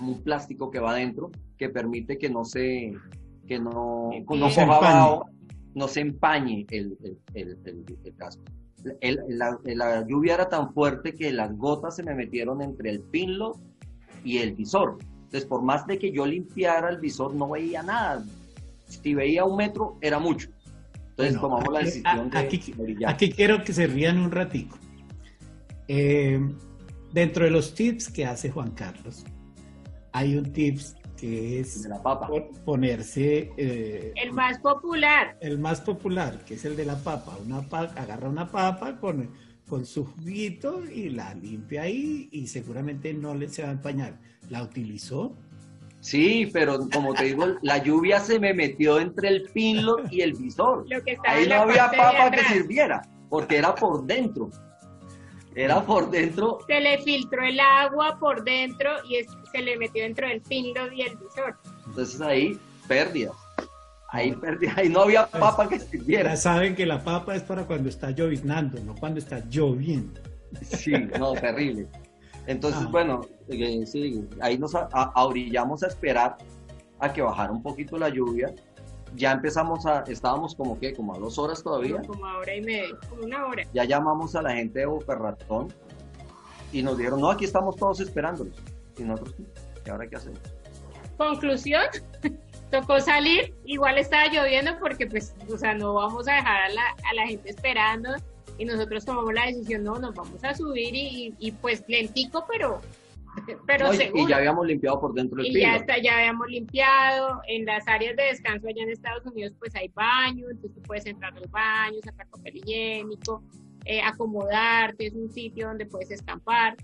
[0.01, 2.91] un plástico que va adentro que permite que no se
[3.47, 4.39] que no, Empañe.
[4.41, 4.87] no Se empañe.
[4.87, 5.25] abajo,
[5.73, 8.43] no se empañe el, el, el, el- el casco.
[9.01, 13.01] El- la, la lluvia era tan fuerte que las gotas se me metieron entre el
[13.01, 13.57] pinlock
[14.23, 14.97] y el visor.
[15.25, 18.23] Entonces, por más de que yo limpiara el visor, no veía nada.
[18.87, 20.49] Si veía un metro, era mucho.
[21.09, 23.11] Entonces, Bueno, tomamos la decisión de, aquí- de brillar.
[23.13, 24.77] Aquí quiero que se rían un ratico.
[25.87, 26.39] Eh,
[27.13, 29.23] dentro de los tips que hace Juan Carlos,
[30.11, 30.95] hay un tips
[31.25, 32.27] que es de la papa.
[32.27, 37.35] po- ponerse eh, El más popular, el más popular, que es el de la papa.
[37.43, 39.31] Una pa- agarra una papa con,
[39.67, 44.19] con su juguito y la limpia ahí y seguramente no le se va a empañar.
[44.49, 45.35] ¿La utilizó?
[45.99, 50.33] Sí, pero como te digo, la lluvia se me metió entre el pinlock y el
[50.33, 50.85] visor.
[50.87, 54.51] lo que estaba Ahí no había papa que sirviera, porque era por dentro.
[55.55, 56.59] Era por dentro.
[56.67, 60.91] Se le filtró el agua por dentro y es- se le metió dentro del pinlock
[60.93, 61.55] y el visor.
[61.87, 63.31] Entonces ahí, pérdida.
[64.09, 66.31] Ahí perdí, ahí no había papa que sirviera.
[66.31, 70.21] Ya saben que la papa es para cuando está lloviznando, no cuando está lloviendo.
[70.61, 71.87] Sí, no, terrible.
[72.47, 72.89] Entonces, Ah.
[72.91, 76.37] bueno, eh, sí, ahí nos a- a- ahorillamos a esperar
[76.99, 78.53] a que bajara un poquito la lluvia.
[79.15, 82.01] Ya empezamos a, estábamos como que, como a dos horas todavía.
[82.05, 83.63] Como a hora y media, como una hora.
[83.73, 85.73] Ya llamamos a la gente de Boca Ratón
[86.71, 88.55] y nos dijeron, no, aquí estamos todos esperándolos.
[88.97, 89.35] Y nosotros,
[89.85, 90.39] ¿y ahora qué hacemos?
[91.17, 91.83] Conclusión,
[92.71, 96.83] tocó salir, igual estaba lloviendo porque pues, o sea, no vamos a dejar a la,
[97.09, 98.09] a la gente esperando
[98.57, 102.81] y nosotros tomamos la decisión, no, nos vamos a subir y, y, pues lentico, pero,
[103.67, 104.23] pero No, y- seguro.
[104.23, 107.41] y ya habíamos limpiado por dentro el Y ya está, ya habíamos limpiado.
[107.47, 111.05] En las áreas de descanso allá en Estados Unidos, pues hay baño, entonces tú puedes
[111.05, 113.43] entrar al baño, sacar papel higiénico,
[113.85, 116.75] eh, acomodarte, es un sitio donde puedes escampar.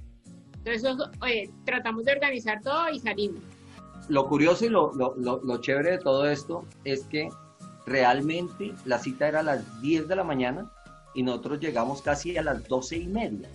[0.64, 3.42] Entonces, oye, tratamos de organizar todo y salimos.
[4.10, 7.30] Lo curioso y lo, lo, lo, lo chévere de todo esto es que
[7.86, 10.72] realmente la cita era a las 10 de la mañana
[11.14, 13.50] y nosotros llegamos casi a las 12 y media.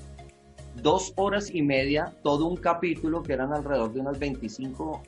[0.83, 5.03] Dos horas y media, todo un capítulo que eran alrededor de unas 25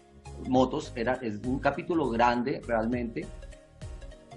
[0.49, 3.27] motos, era, es un capítulo grande realmente.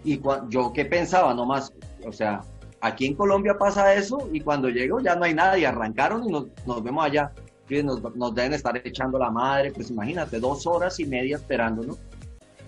[0.04, 1.74] Y yo qué pensaba nomás,
[2.06, 2.41] o sea,
[2.82, 6.48] aquí en Colombia pasa eso y cuando llego ya no hay nadie, arrancaron y nos,
[6.65, 7.32] nos vemos allá.
[7.70, 11.98] Y Nos, nos deben estar echando la madre, pues imagínate, dos horas y media esperándonos.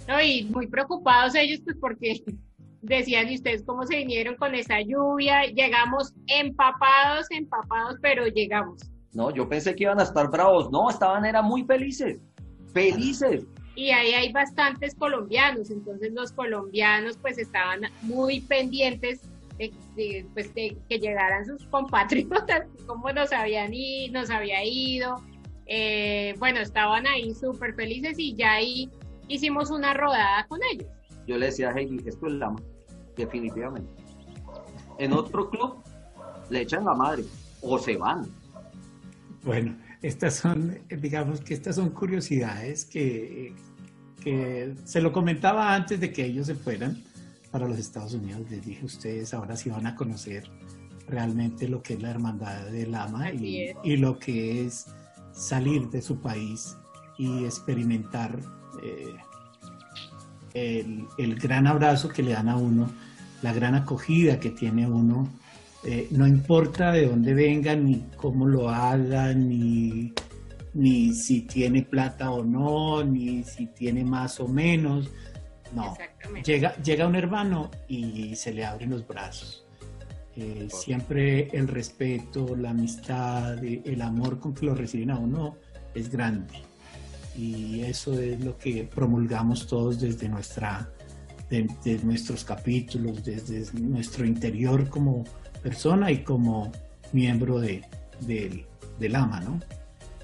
[0.07, 0.21] ¿no?
[0.21, 2.23] Y muy preocupados ellos, pues porque
[2.83, 5.45] decían, ¿y ustedes cómo se vinieron con esa lluvia?
[5.45, 8.81] Llegamos empapados, empapados, pero llegamos.
[9.13, 10.69] No, yo pensé que iban a estar bravos.
[10.71, 12.19] No, estaban, eran muy felices.
[12.73, 13.45] Felices.
[13.75, 19.21] y ahí hay bastantes colombianos, entonces los colombianos pues estaban muy pendientes
[19.57, 25.21] de, de, pues, de que llegaran sus compatriotas, cómo nos habían ido, nos había ido,
[25.65, 28.89] Eh, bueno, estaban ahí súper felices y ya ahí
[29.27, 30.89] hicimos una rodada con ellos.
[31.25, 32.59] Yo le decía a Heidi, esto es lama,
[33.15, 33.89] definitivamente.
[34.99, 35.83] En otro club
[36.49, 37.23] le echan la madre
[37.61, 38.27] o se van.
[39.43, 43.53] Bueno, estas son, digamos que estas son curiosidades que,
[44.21, 47.01] que se lo comentaba antes de que ellos se fueran
[47.51, 48.41] para los Estados Unidos.
[48.49, 50.49] Les dije, ustedes ahora sí van a conocer
[51.07, 54.87] realmente lo que es la hermandad del ama y, y lo que es
[55.33, 56.77] salir de su país
[57.17, 58.39] y experimentar
[58.81, 59.15] eh,
[60.53, 62.89] el, el gran abrazo que le dan a uno,
[63.41, 65.29] la gran acogida que tiene uno
[65.85, 70.13] eh, no importa de dónde vengan, ni cómo lo hagan, ni,
[70.73, 75.09] ni si tiene plata o no, ni si tiene más o menos.
[75.75, 75.97] No,
[76.45, 79.65] llega, llega un hermano y se le abren los brazos.
[80.37, 85.57] Eh, siempre el respeto, la amistad, el amor con que lo reciben a uno
[85.93, 86.53] es grande.
[87.35, 90.89] Y eso es lo que promulgamos todos desde nuestra
[91.49, 95.23] de, nuestros capítulos, desde nuestro interior como
[95.61, 96.71] persona y como
[97.11, 97.83] miembro de,
[98.19, 99.59] del AMA, ¿no?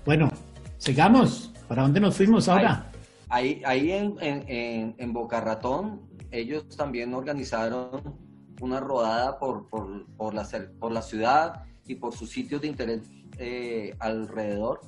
[0.05, 0.29] Bueno,
[0.77, 1.53] sigamos.
[1.67, 2.89] ¿Para dónde nos fuimos ahora?
[3.29, 6.01] Ahí, ahí en, en, en, Boca Ratón,
[6.31, 8.17] ellos también organizaron
[8.59, 10.47] una rodada por, por, por, la,
[10.79, 13.01] por la ciudad y por sus sitios de interés
[13.37, 14.81] eh, alrededor.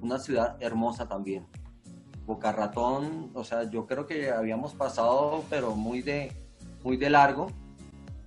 [0.00, 1.46] Una ciudad hermosa también.
[2.26, 6.32] Boca Ratón, o sea, yo creo que habíamos pasado, pero muy de,
[6.82, 7.50] muy de largo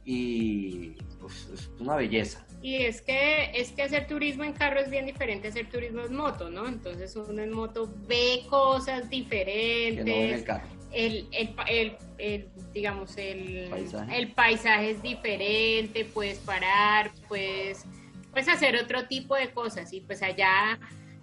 [0.05, 0.89] y
[1.19, 2.45] pues es una belleza.
[2.61, 6.01] Y es que, es que hacer turismo en carro es bien diferente a hacer turismo
[6.01, 6.67] en moto, ¿no?
[6.67, 10.45] Entonces uno en moto ve cosas diferentes.
[10.91, 14.17] el, el, el, digamos, el ¿Paisaje?
[14.17, 17.85] el paisaje es diferente, puedes parar, puedes,
[18.31, 20.79] puedes hacer otro tipo de cosas y pues allá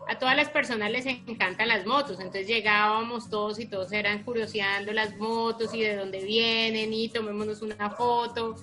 [0.09, 4.93] a todas las personas les encantan las motos, entonces llegábamos todos y todos eran curioseando
[4.93, 8.57] las motos y de dónde vienen y tomémonos una foto.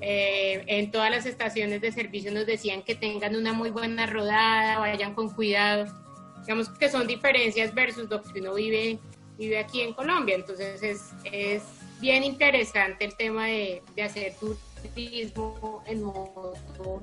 [0.00, 4.78] Eh, en todas las estaciones de servicio nos decían que tengan una muy buena rodada,
[4.78, 5.86] vayan con cuidado.
[6.42, 8.98] Digamos que son diferencias versus lo que uno vive,
[9.36, 11.62] vive aquí en Colombia, entonces es, es
[12.00, 14.34] bien interesante el tema de, de hacer
[14.94, 17.02] turismo en moto.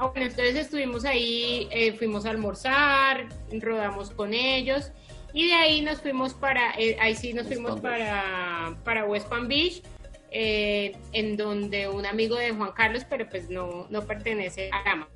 [0.00, 4.92] Ah, bueno, entonces estuvimos ahí, eh, fuimos a almorzar, rodamos con ellos
[5.34, 9.46] y de ahí nos fuimos para, eh, ahí sí nos fuimos para, para West Palm
[9.46, 9.82] Beach,
[10.30, 15.06] eh, en donde un amigo de Juan Carlos, pero pues no, no pertenece a Gama,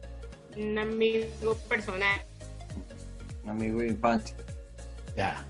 [0.55, 2.21] un amigo personal.
[3.43, 4.37] Un amigo de infancia.
[5.17, 5.47] Ya.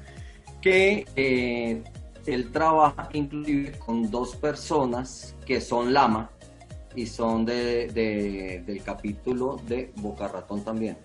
[0.63, 1.83] Que
[2.25, 6.31] él trabaja inclusive con dos personas que son Lama,
[6.95, 10.97] y son de, del capítulo de Boca Ratón también.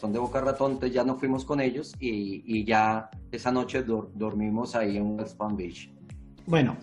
[0.00, 3.82] Son de Boca Ratón, entonces ya nos fuimos con ellos y, y ya esa noche
[3.82, 5.90] dormimos ahí en West Palm Beach.
[6.46, 6.76] Bueno,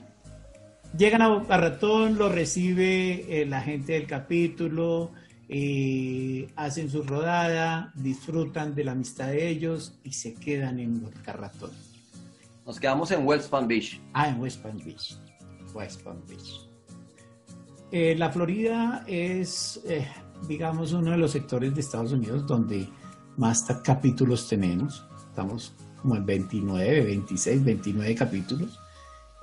[0.97, 5.11] llegan a Boca Ratón, lo recibe eh, la gente del capítulo,
[5.49, 11.33] eh, hacen su rodada, disfrutan de la amistad de ellos y se quedan en Boca
[11.33, 11.71] Ratón.
[12.65, 13.99] Nos quedamos en West Palm Beach.
[14.13, 15.17] Ah, en West Palm Beach.
[15.73, 16.70] West Palm Beach.
[17.91, 20.07] Eh, la Florida es, eh,
[20.47, 22.87] digamos, uno de los sectores de Estados Unidos donde
[23.37, 25.05] más capítulos tenemos.
[25.27, 28.79] Estamos como en 29, 26, 29 capítulos.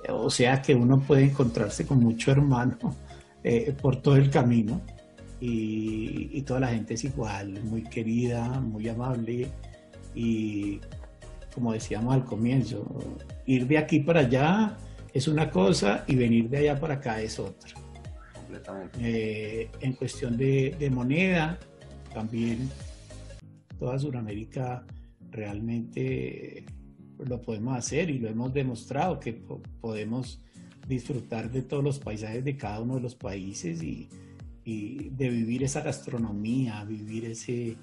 [0.09, 2.95] O sea que uno puede encontrarse con mucho hermano
[3.43, 4.81] eh, por todo el camino.
[5.41, 9.47] Y, y, toda la gente es igual, muy querida, muy amable.
[10.13, 10.81] Y
[11.53, 12.85] como decíamos al comienzo,
[13.45, 14.75] ir de aquí para allá
[15.13, 17.78] es una cosa y venir de allá para acá es otra.
[18.99, 21.59] Eh, en cuestión de, moneda,
[22.13, 22.69] también
[23.77, 24.85] toda Sudamérica
[25.31, 26.65] realmente
[27.19, 30.41] lo podemos hacer y lo hemos demostrado que podemos
[30.87, 34.09] disfrutar de todos los paisajes de cada uno de los países y,
[34.65, 37.75] de vivir esa gastronomía, vivir ese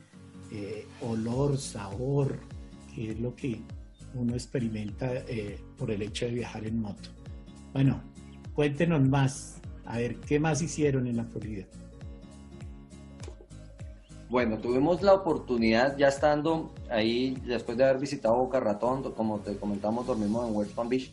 [0.52, 2.38] eh, olor, sabor,
[2.94, 3.60] que es lo que
[4.14, 7.10] uno experimenta eh, por el hecho de viajar en moto.
[7.72, 8.00] Bueno,
[8.54, 11.64] cuéntenos más a ver, ¿qué más hicieron en la Florida?
[14.28, 19.56] Bueno, tuvimos la oportunidad, ya estando ahí, después de haber visitado Boca Ratón, como te
[19.56, 21.12] comentamos, dormimos en West Palm Beach.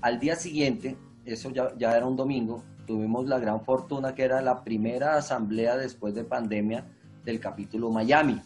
[0.00, 0.96] Al día siguiente,
[1.26, 5.76] eso ya, ya era un domingo, tuvimos la gran fortuna que era la primera asamblea
[5.76, 6.86] después de pandemia
[7.24, 8.40] del capítulo Miami.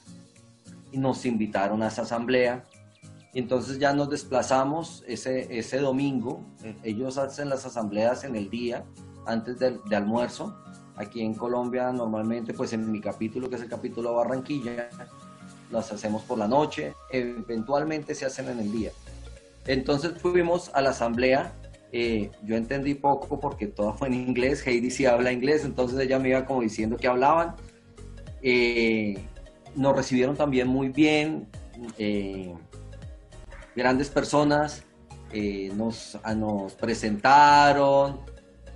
[0.90, 2.64] Y nos invitaron a esa asamblea.
[3.34, 6.42] Entonces ya nos desplazamos ese, ese domingo.
[6.64, 8.84] Eh, ellos hacen las asambleas en el día
[9.28, 10.56] antes de, almuerzo.
[10.96, 14.88] Aquí en Colombia normalmente, pues en mi capítulo, que es el capítulo Barranquilla,
[15.70, 18.90] las hacemos por la noche, eventualmente se hacen en el día.
[19.66, 21.52] Entonces fuimos a la asamblea,
[21.92, 26.18] eh, yo entendí poco porque todo fue en inglés, Heidi sí habla inglés, entonces ella
[26.18, 27.54] me iba como diciendo que hablaban.
[28.42, 29.18] Eh,
[29.76, 31.46] nos recibieron también muy bien,
[31.98, 32.52] eh,
[33.76, 34.84] grandes personas,
[35.74, 38.20] nos, nos presentaron,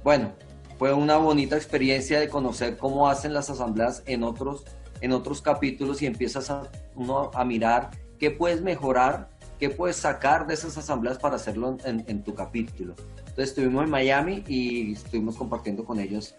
[0.04, 0.32] bueno,
[0.78, 4.64] fue una bonita experiencia de conocer cómo hacen las asambleas en otros,
[5.00, 10.46] en otros capítulos y empiezas a, uno a mirar qué puedes mejorar, qué puedes sacar
[10.46, 12.94] de esas asambleas para hacerlo en, tu capítulo.
[13.18, 16.34] Entonces estuvimos en Miami y estuvimos compartiendo con ellos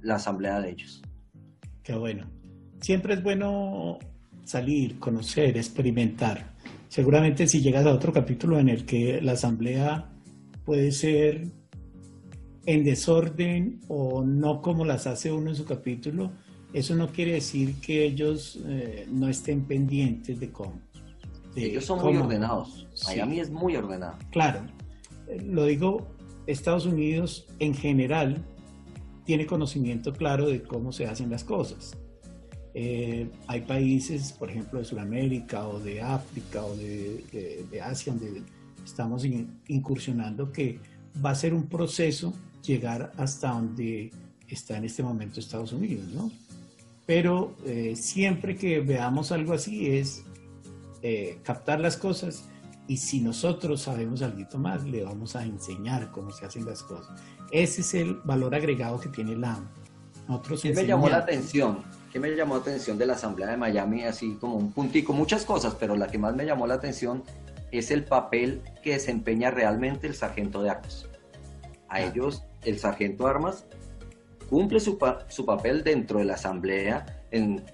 [0.00, 1.02] la asamblea de ellos.
[1.82, 2.26] Qué bueno.
[2.80, 3.98] Siempre es bueno
[4.44, 6.54] salir, conocer, experimentar.
[6.88, 10.10] Seguramente si llegas a otro capítulo en el que la asamblea
[10.64, 11.48] puede ser
[12.66, 16.32] en desorden o no como las hace uno en su capítulo,
[16.72, 20.80] eso no quiere decir que ellos eh, no estén pendientes de cómo.
[21.54, 22.86] ellos son muy ordenados.
[23.06, 24.18] Miami es muy ordenado.
[24.30, 24.66] Claro.
[25.44, 26.08] Lo digo,
[26.46, 28.44] Estados Unidos en general
[29.24, 31.96] tiene conocimiento claro de cómo se hacen las cosas.
[32.74, 38.42] Eh, hay países, por ejemplo, de Sudamérica o de África o de, de Asia, donde
[38.84, 39.24] estamos
[39.68, 40.80] incursionando, que
[41.24, 42.34] va a ser un proceso
[42.66, 44.10] llegar hasta donde
[44.48, 46.30] está en este momento Estados Unidos, ¿no?
[47.06, 50.22] Pero eh, siempre que veamos algo así es
[51.02, 52.44] eh, captar las cosas
[52.86, 57.20] y si nosotros sabemos algo más, le vamos a enseñar cómo se hacen las cosas.
[57.50, 59.58] Ese es el valor agregado que tiene la
[60.28, 61.82] Nosotros ¿Qué me llamó la atención?
[62.12, 64.04] ¿Qué me llamó la atención de la Asamblea de Miami?
[64.04, 67.22] Así como un puntico, muchas cosas, pero la que más me llamó la atención
[67.70, 71.08] es el papel que desempeña realmente el sargento de armas.
[71.88, 73.66] A ellos, el sargento armas
[74.48, 74.98] cumple su,
[75.28, 77.64] su papel dentro de la asamblea en,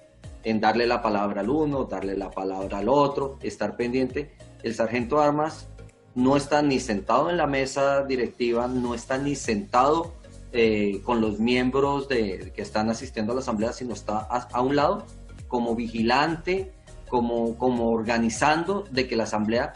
[0.43, 4.31] en, darle la palabra al uno, darle la palabra al otro, estar pendiente.
[4.63, 5.67] El sargento armas
[6.15, 10.13] no está ni sentado en la mesa directiva, no está ni sentado
[10.53, 14.75] eh, con los miembros de, que están asistiendo a la asamblea, sino está a, un
[14.75, 15.05] lado
[15.47, 16.73] como vigilante,
[17.07, 19.73] como, como organizando de que la asamblea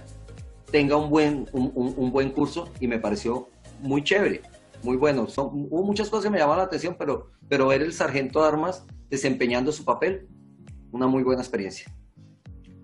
[0.71, 3.47] tenga un buen, un, buen curso y me pareció
[3.81, 4.41] muy chévere,
[4.85, 5.27] muy bueno.
[5.27, 8.47] Son, hubo muchas cosas que me llamaron la atención, pero, pero ver el sargento de
[8.47, 10.27] armas desempeñando su papel,
[10.91, 11.91] una muy buena experiencia.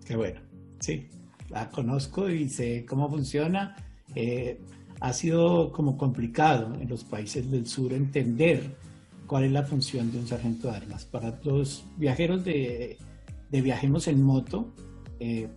[0.06, 0.42] Qué bueno,
[0.80, 1.08] sí,
[1.50, 3.76] la conozco y sé cómo funciona.
[4.16, 4.60] Eh,
[5.00, 8.76] ha sido como complicado en los países del sur entender
[9.28, 11.06] cuál es la función de un sargento de armas.
[11.06, 12.98] Para los viajeros de,
[13.50, 14.74] de Viajemos en Moto,
[15.20, 15.48] eh,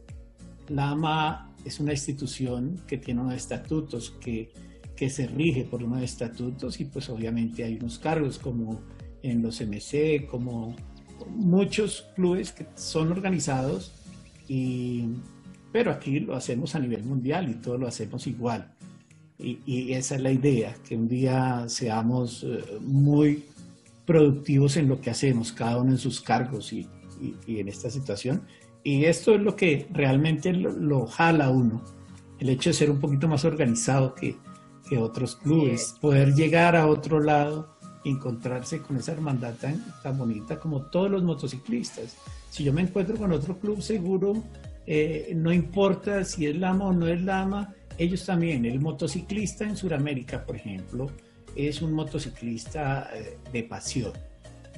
[0.69, 4.53] la AMA es una institución que tiene unos estatutos, que,
[4.97, 8.81] que se rige por unos estatutos y pues obviamente hay unos cargos como
[9.23, 10.77] en los MC, como
[11.29, 13.93] muchos clubes que son organizados,
[14.49, 15.07] y,
[15.73, 18.73] pero aquí lo hacemos a nivel mundial y todo lo hacemos igual.
[19.39, 23.45] Y, y esa es la idea, que un día seamos eh, muy
[24.07, 26.87] productivos en lo que hacemos, cada uno en sus cargos y,
[27.47, 28.43] y en esta situación,
[28.85, 31.83] y esto es lo que realmente lo, jala a uno,
[32.39, 34.37] el hecho de ser un poquito más organizado que,
[34.89, 37.75] que otros clubes, poder llegar a otro lado
[38.05, 42.17] encontrarse con esa hermandad tan, tan, bonita como todos los motociclistas.
[42.51, 44.35] Si yo me encuentro con otro club seguro,
[44.87, 48.67] eh, no importa si es Lama o no es Lama, ellos también.
[48.67, 51.11] El motociclista en Sudamérica, por ejemplo,
[51.57, 54.13] es un motociclista eh, de pasión,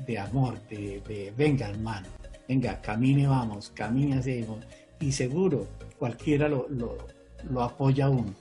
[0.07, 2.07] de amor, de, de venga hermano
[2.49, 4.65] venga, camine, vamos, camine, hacemos,
[5.01, 5.67] y seguro
[5.99, 8.35] cualquiera lo, lo, apoya uno.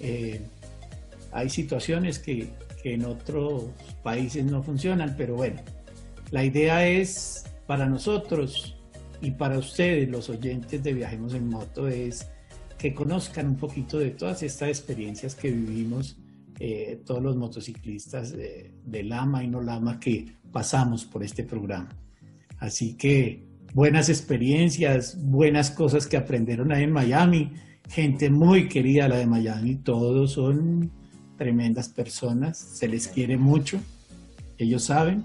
[0.00, 0.40] Eh,
[1.32, 2.50] hay situaciones que,
[2.84, 3.66] en otros
[4.02, 5.60] países no funcionan, pero bueno,
[6.32, 8.76] la idea es para nosotros
[9.20, 12.28] y para ustedes, los oyentes de Viajemos en Moto, es
[12.76, 16.18] que conozcan un poquito de todas estas experiencias que vivimos
[16.58, 21.90] eh, todos los motociclistas de, de, Lama y no Lama que pasamos por este programa.
[22.58, 27.52] Así que buenas experiencias, buenas cosas que aprendieron ahí en Miami,
[27.88, 30.90] gente muy querida la de Miami, todos son
[31.36, 33.78] tremendas personas, se les quiere mucho,
[34.58, 35.22] ellos saben.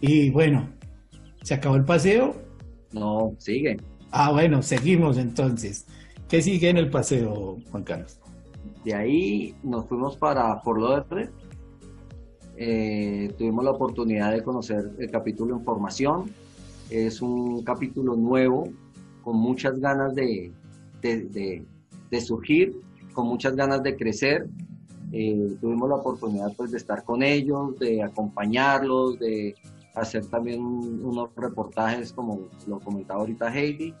[0.00, 0.68] Y bueno,
[1.42, 2.36] ¿se acabó el paseo?
[2.92, 3.78] No, sigue.
[4.10, 5.86] Ah, bueno, seguimos entonces.
[6.28, 8.18] ¿Qué sigue en el paseo, Juan Carlos?
[8.84, 11.30] De ahí nos fuimos para Fort Lauderdale.
[12.56, 16.24] Eh, tuvimos la oportunidad de conocer el capítulo en formación,
[16.90, 18.68] es un capítulo nuevo,
[19.22, 20.50] con muchas ganas de,
[21.02, 22.80] de, surgir,
[23.12, 24.48] con muchas ganas de crecer.
[25.12, 29.54] Eh, tuvimos la oportunidad pues, de estar con ellos, de acompañarlos, de
[29.94, 33.94] hacer también unos reportajes, como lo comentaba ahorita Heidi,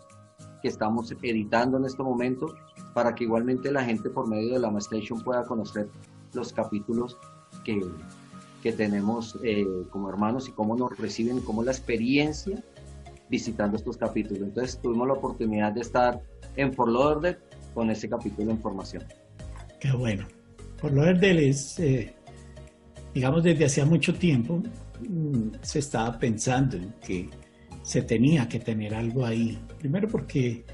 [0.62, 2.54] que estamos editando en este momento,
[2.94, 5.88] para que igualmente la gente por medio de la Station pueda conocer
[6.34, 7.16] los capítulos
[7.64, 7.80] que,
[8.62, 12.62] que tenemos eh, como hermanos y cómo nos reciben, cómo la experiencia
[13.28, 14.42] visitando estos capítulos.
[14.42, 16.20] Entonces tuvimos la oportunidad de estar
[16.56, 17.38] en Fort Lauderdale
[17.74, 19.04] con ese capítulo en formación.
[19.80, 20.26] Qué bueno.
[20.78, 22.14] Fort Lauderdale es, eh,
[23.14, 24.62] digamos, desde hacía mucho tiempo
[25.00, 27.28] mm, se estaba pensando en que
[27.82, 29.58] se tenía que tener algo ahí.
[29.78, 30.64] Primero porque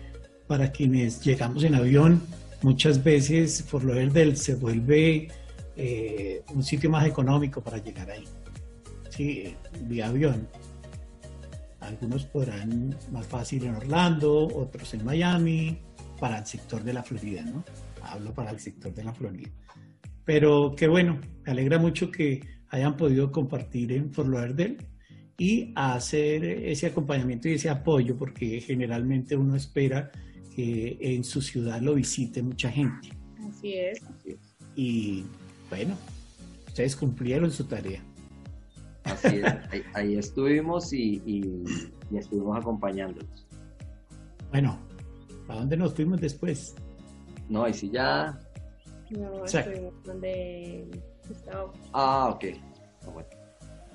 [0.46, 2.22] para quienes llegamos en avión,
[2.62, 5.28] muchas veces Fort Lauderdale se vuelve
[5.76, 8.24] eh, un sitio más económico para llegar ahí.
[9.08, 10.48] Sí, vía avión.
[11.80, 15.78] Algunos podrán más fácil en Orlando, otros en Miami,
[16.18, 17.64] para el sector de la Florida, ¿no?
[18.02, 19.50] Hablo para el sector de la Florida.
[20.24, 24.78] Pero qué bueno, me alegra mucho que hayan podido compartir en Fort Lauderdale
[25.38, 30.10] y hacer ese acompañamiento y ese apoyo, porque generalmente uno espera
[30.54, 33.10] que en su ciudad lo visite mucha gente.
[33.48, 34.02] Así es.
[34.76, 35.24] Y
[35.68, 35.96] bueno,
[36.66, 38.02] ustedes cumplieron su tarea.
[39.04, 39.44] Así es,
[39.94, 41.20] ahí, estuvimos y,
[42.12, 43.46] estuvimos acompañándolos.
[44.50, 44.78] Bueno,
[45.48, 46.74] ¿a dónde nos fuimos después?
[47.48, 48.38] No, ahí sí ya...
[49.18, 49.44] No,
[50.04, 50.86] donde
[51.92, 52.44] Ah, ok.
[53.06, 53.10] Ah,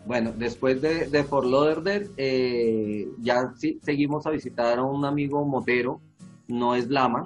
[0.05, 0.31] bueno.
[0.35, 6.01] después de, de Fort Lauderdale, eh, ya sí, seguimos a visitar a un amigo motero,
[6.47, 7.25] no es Lama,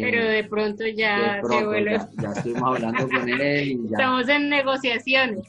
[0.00, 1.98] pero de pronto ya se vuelve.
[2.20, 3.98] Ya, estuvimos hablando con él y ya.
[3.98, 5.46] Estamos en negociaciones.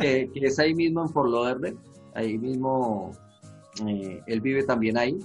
[0.00, 1.76] Que, es ahí mismo en Fort Lauderdale,
[2.14, 3.10] ahí mismo
[3.86, 5.18] eh, él vive también ahí.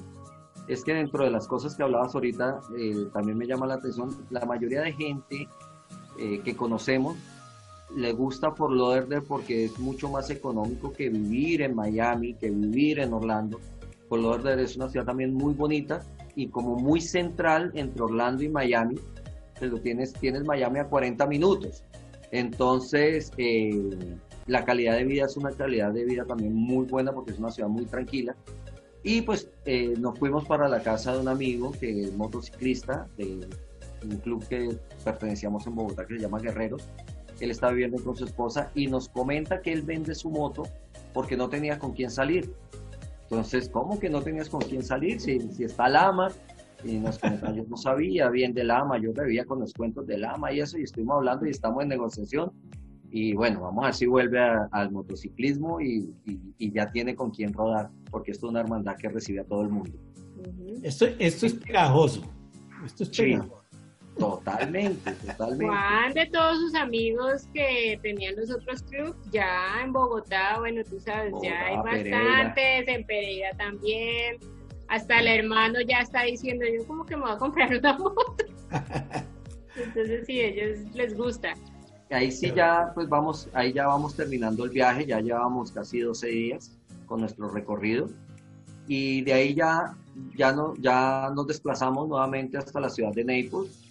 [0.69, 4.15] Es que dentro de las cosas que hablabas ahorita, eh, también me llama la atención,
[4.29, 5.49] la mayoría de gente
[6.17, 7.17] eh, que conocemos
[7.95, 12.99] le gusta Fort Lauderdale porque es mucho más económico que vivir en Miami, que vivir
[12.99, 13.59] en Orlando.
[14.07, 16.03] Fort Lauderdale es una ciudad también muy bonita
[16.35, 18.95] y como muy central entre Orlando y Miami,
[19.61, 21.83] lo tienes, tienes Miami a 40 minutos.
[22.31, 23.89] Entonces, eh,
[24.45, 27.51] la calidad de vida es una calidad de vida también muy buena porque es una
[27.51, 28.35] ciudad muy tranquila.
[29.03, 33.47] Y pues eh, nos fuimos para la casa de un amigo que es motociclista de
[34.03, 36.87] un club que pertenecíamos en Bogotá que se llama Guerreros.
[37.39, 40.63] Él está viviendo con su esposa y nos comenta que él vende su moto
[41.13, 42.53] porque no tenía con quién salir.
[43.23, 45.21] Entonces, ¿cómo que no tenías con quién salir?
[45.21, 46.29] Si, si está Lama,
[46.83, 50.51] y nos yo no sabía bien de Lama, yo bebía con los cuentos de Lama
[50.51, 52.51] y eso, y estuvimos hablando y estamos en negociación.
[53.11, 54.39] Y bueno, vamos a ver si vuelve
[54.71, 56.13] al motociclismo y,
[56.59, 59.69] ya tiene con quién rodar, porque esto es una hermandad que recibe a todo el
[59.69, 59.97] mundo.
[60.83, 62.23] Esto, esto es pegajoso.
[62.85, 63.59] Esto es pegajoso.
[64.17, 65.65] Totalmente, totalmente.
[65.65, 70.99] Juan, de todos sus amigos que tenían los otros clubes, ya en Bogotá, bueno, tú
[70.99, 74.37] sabes, ya hay bastantes, en Pereira también.
[74.89, 78.35] Hasta el hermano ya está diciendo, yo como que me voy a comprar una moto.
[79.75, 81.53] Entonces sí, a ellos les gusta.
[82.09, 86.27] Ahí sí ya, pues vamos, ahí ya vamos terminando el viaje, ya llevamos casi 12
[86.27, 86.78] días
[87.09, 88.07] con nuestro recorrido.
[88.87, 89.97] Y de ahí ya,
[90.37, 93.89] ya, no, ya nos desplazamos nuevamente hasta la ciudad de Naples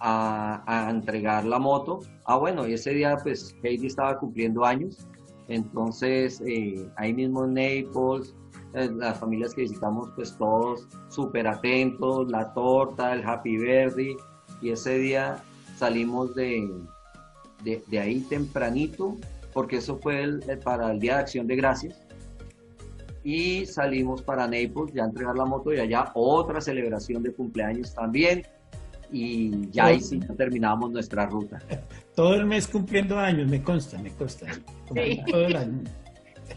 [0.00, 2.00] a, entregar la moto.
[2.24, 5.06] Ah, bueno, y ese día pues Heidi estaba cumpliendo años,
[5.48, 8.34] entonces eh, ahí mismo en Naples,
[8.74, 14.16] eh, las familias que visitamos pues todos súper atentos, la torta, el happy birthday,
[14.62, 15.42] y ese día
[15.76, 16.70] salimos de,
[17.64, 19.16] de, ahí tempranito,
[19.52, 21.98] porque eso fue el, para el Día de Acción de Gracias.
[23.22, 27.94] Y salimos para Naples ya a entregar la moto y allá otra celebración de cumpleaños
[27.94, 28.44] también
[29.12, 31.58] y ya ahí sí terminamos nuestra ruta.
[32.14, 34.46] Todo el mes cumpliendo años, me consta, me consta.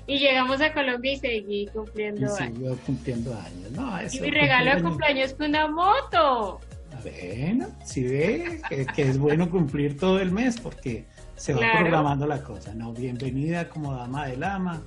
[0.07, 2.78] Y llegamos a Colombia y seguí cumpliendo y años.
[2.86, 4.14] cumpliendo años.
[4.14, 6.59] y mi regalo de cumpleaños fue una moto.
[7.01, 11.05] Bueno, si ve que, es bueno cumplir todo el mes porque
[11.36, 12.74] se va programando la cosa.
[12.74, 14.82] No, bienvenida como dama del ama.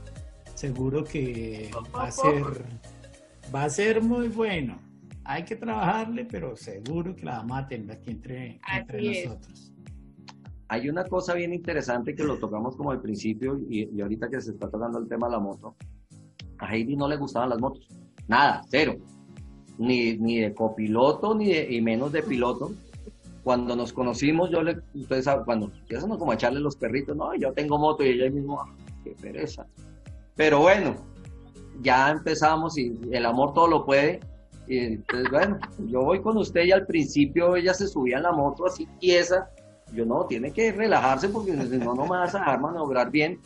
[0.57, 2.45] Seguro que va a ser,
[3.55, 4.87] va a ser muy bueno
[5.27, 8.61] hay que trabajarle, pero seguro que la vamos a tener aquí entre,
[9.25, 9.73] nosotros.
[10.69, 14.53] Hay una cosa bien interesante que lo tocamos como al principio y, ahorita que se
[14.53, 15.77] está tocando el tema de la moto.
[16.59, 17.89] A Heidi no le gustaban las motos.
[18.29, 18.97] Nada, cero.
[19.79, 22.73] Ni, ni de copiloto, ni y menos de piloto.
[23.43, 27.53] Cuando nos conocimos, yo le, ustedes cuando empiezan como a echarle los perritos, no, yo
[27.53, 29.67] tengo moto y ella mismo, ah, qué pereza.
[30.37, 30.95] Pero bueno,
[31.83, 34.21] ya empezamos y el amor todo lo puede
[34.67, 38.33] y entonces, bueno, yo voy con usted y al principio ella se subía en la
[38.33, 39.49] moto así tiesa.
[39.93, 43.39] Yo no, tiene que relajarse porque si no, no me vas a dejar maniobrar bien.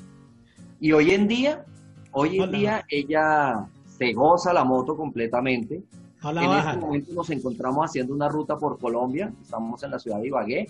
[0.81, 1.65] Y hoy en día,
[2.13, 5.83] hoy en día ella se goza la moto completamente.
[6.25, 10.29] en este momento nos encontramos haciendo una ruta por Colombia, estamos en la ciudad de
[10.29, 10.67] Ibagué,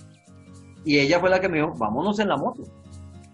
[0.84, 2.64] y ella fue la que me dijo, vámonos en la moto.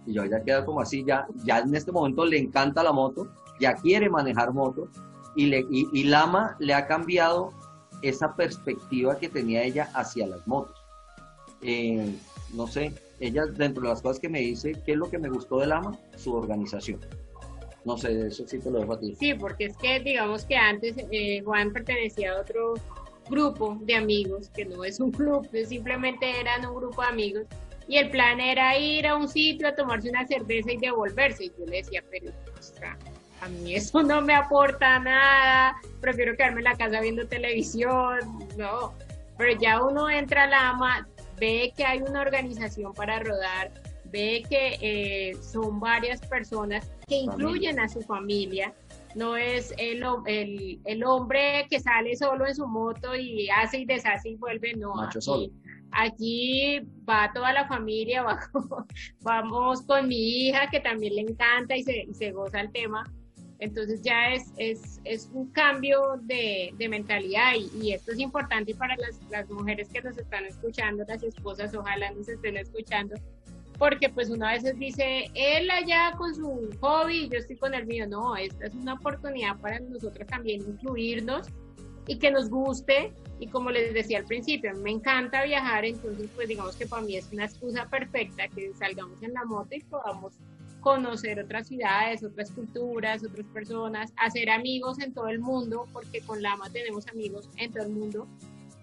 [0.06, 3.28] Y yo ya queda como así, ya, ya en este momento le encanta la moto,
[3.60, 4.88] ya quiere manejar moto,
[5.34, 7.52] y, le, y, Lama le ha cambiado
[8.02, 10.76] esa perspectiva que tenía ella hacia las motos.
[11.60, 12.14] Eh,
[12.54, 15.28] no sé, ella dentro de las cosas que me dice, ¿qué es lo que me
[15.28, 15.98] gustó de Lama?
[16.16, 17.00] Su organización.
[17.84, 19.14] No sé, eso sí te lo dejo a ti.
[19.14, 22.74] Sí, porque es que digamos que antes eh, Juan pertenecía a otro
[23.28, 27.46] grupo de amigos, que no es un club, simplemente eran un grupo de amigos,
[27.88, 31.44] y el plan era ir a un sitio a tomarse una cerveza y devolverse.
[31.44, 32.32] Y yo le decía, pero,
[33.40, 38.18] a mí eso no me aporta nada, prefiero quedarme en la casa viendo televisión,
[38.56, 38.92] no.
[39.38, 41.08] Pero ya uno entra a la ama,
[41.38, 43.70] ve que hay una organización para rodar,
[44.06, 48.72] ve que eh, son varias personas que incluyen a su familia.
[49.14, 53.84] No es el, el, el, hombre que sale solo en su moto y hace y
[53.86, 54.94] deshace y vuelve, no.
[54.94, 55.48] Macho solo.
[55.98, 58.22] Aquí va toda la familia,
[59.22, 63.02] vamos con mi hija que también le encanta y se, goza el tema.
[63.60, 70.02] Entonces ya es, un cambio de, mentalidad y, esto es importante para las, mujeres que
[70.02, 73.14] nos están escuchando, las esposas ojalá nos estén escuchando,
[73.78, 78.06] porque pues una veces dice, él allá con su hobby yo estoy con el mío.
[78.06, 81.48] No, esta es una oportunidad para nosotros también incluirnos
[82.06, 83.12] y que nos guste.
[83.38, 87.16] Y como les decía al principio, me encanta viajar, entonces pues digamos que para mí
[87.16, 90.34] es una excusa perfecta que salgamos en la moto y podamos
[90.80, 96.40] conocer otras ciudades, otras culturas, otras personas, hacer amigos en todo el mundo, porque con
[96.40, 98.28] Lama tenemos amigos en todo el mundo.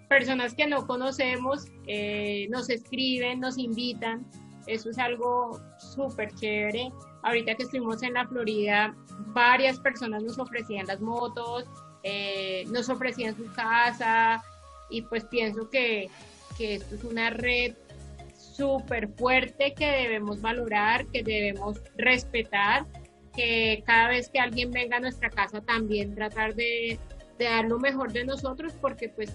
[0.10, 4.26] Personas que no conocemos eh, nos escriben, nos invitan.
[4.68, 6.92] Eso es algo súper chévere.
[7.24, 8.94] Ahorita que estuvimos en la Florida,
[9.28, 11.66] varias personas nos ofrecían las motos,
[12.04, 14.44] eh, nos ofrecían su casa
[14.90, 16.10] y pues pienso que,
[16.58, 17.74] que esto es una red
[18.38, 22.86] súper fuerte que debemos valorar, que debemos respetar,
[23.36, 27.00] que cada vez que alguien venga a nuestra casa también tratar de,
[27.40, 29.32] dar lo mejor de nosotros, porque pues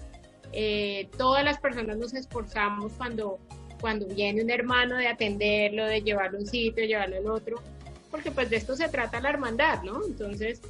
[0.53, 3.39] eh, todas las personas nos esforzamos cuando,
[3.81, 7.61] cuando viene un hermano de atenderlo, de llevarlo a un sitio, llevarlo al otro,
[8.09, 10.03] porque pues de esto se trata la hermandad, ¿no?
[10.05, 10.61] Entonces,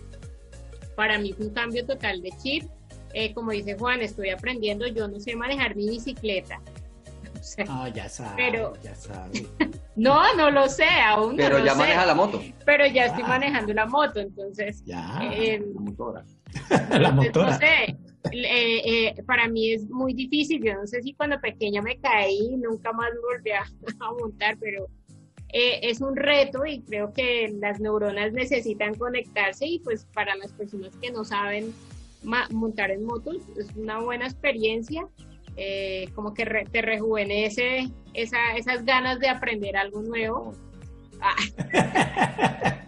[0.99, 2.65] para mí fue un cambio total de chip.
[3.13, 6.59] Eh, como dice Juan, estoy aprendiendo, yo no sé manejar mi bicicleta,
[7.69, 9.47] Ah, ya sabe, pero, ya sabe.
[9.95, 12.43] no, no lo sé, aún Pero no ya maneja la moto.
[12.65, 13.29] Pero ya estoy Ah.
[13.29, 16.25] manejando la moto, entonces, Ya, eh, La motora.
[16.99, 17.57] la no motora.
[17.57, 17.95] sé,
[18.33, 22.57] eh, eh, para mí es muy difícil, yo no sé si cuando pequeña me caí,
[22.57, 23.63] nunca más volví a,
[24.05, 24.85] a montar, pero
[25.51, 30.51] eh, es un reto y creo que las neuronas necesitan conectarse y pues para las
[30.53, 31.73] personas que no saben
[32.51, 35.07] montar en motos es una buena experiencia,
[35.57, 40.53] eh, como que re- te rejuvenece esa, esas ganas de aprender algo nuevo.
[41.21, 41.35] Ah.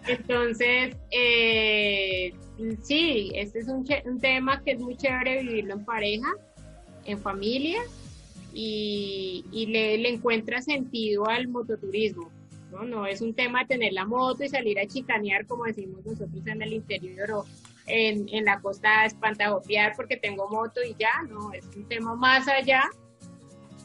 [0.08, 2.32] Entonces, eh,
[2.82, 6.28] sí, este es un, un tema que es muy chévere vivirlo en pareja,
[7.04, 7.80] en familia,
[8.54, 12.30] y, y le, le encuentra sentido al mototurismo.
[12.72, 12.82] ¿No?
[12.84, 16.62] no es un tema tener la moto y salir a chicanear, como decimos nosotros en
[16.62, 17.44] el interior o
[17.86, 22.48] en, en la costa espantajopear porque tengo moto y ya, no, es un tema más
[22.48, 22.82] allá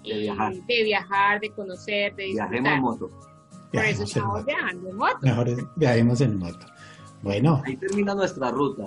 [0.04, 0.54] De y viajar.
[0.56, 2.74] de viajar, de conocer, de Viajemos disfrutar.
[2.74, 3.10] en moto.
[3.10, 4.46] Por eso Viajemos estamos moto.
[4.46, 5.18] viajando en moto.
[5.22, 6.66] Mejor es- viajemos en moto.
[7.24, 8.84] Bueno, Ahí termina nuestra ruta.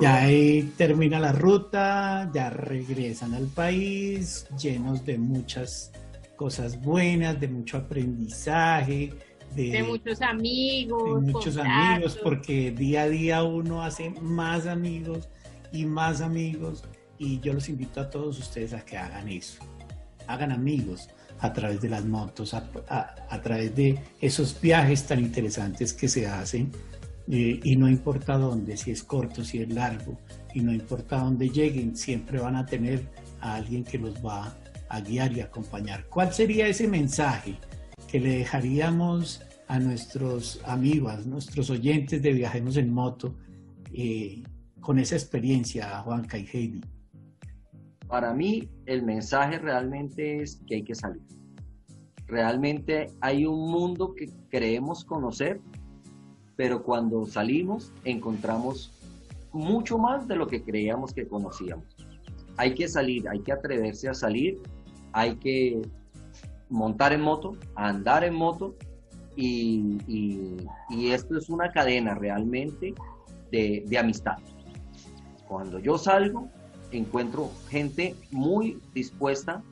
[0.00, 5.90] Ya ahí termina la ruta, ya regresan al país llenos de muchas
[6.36, 9.12] cosas buenas, de mucho aprendizaje,
[9.54, 11.90] de, de muchos amigos, de muchos contactos.
[11.94, 15.28] amigos, porque día a día uno hace más amigos
[15.72, 16.84] y más amigos
[17.18, 19.62] y yo los invito a todos ustedes a que hagan eso,
[20.26, 21.08] hagan amigos
[21.40, 26.08] a través de las motos, a, a- a través de esos viajes tan interesantes que
[26.08, 26.70] se hacen
[27.30, 30.18] eh, y no importa dónde, si es corto, si es largo,
[30.54, 33.06] y no importa dónde lleguen, siempre van a tener
[33.40, 34.54] a alguien que los va
[34.88, 36.04] a guiar y acompañar.
[36.08, 37.56] ¿Cuál sería ese mensaje
[38.12, 43.34] que le dejaríamos a nuestros amigos, nuestros oyentes de Viajemos en Moto
[43.90, 44.42] eh,
[44.82, 46.82] con esa experiencia, Juanca y Heidi?
[48.06, 51.22] Para mí, el mensaje realmente es que hay que salir.
[52.26, 55.62] Realmente hay un mundo que creemos conocer,
[56.54, 58.92] pero cuando salimos encontramos
[59.54, 61.96] mucho más de lo que creíamos que conocíamos.
[62.58, 64.60] Hay que salir, hay que atreverse a salir,
[65.14, 65.80] hay que
[66.72, 68.74] montar en moto, andar en moto
[69.36, 69.98] y,
[70.90, 72.94] esto es una cadena realmente
[73.50, 74.38] de, de amistad.
[75.46, 76.48] Cuando yo salgo,
[76.90, 79.62] encuentro gente muy dispuesta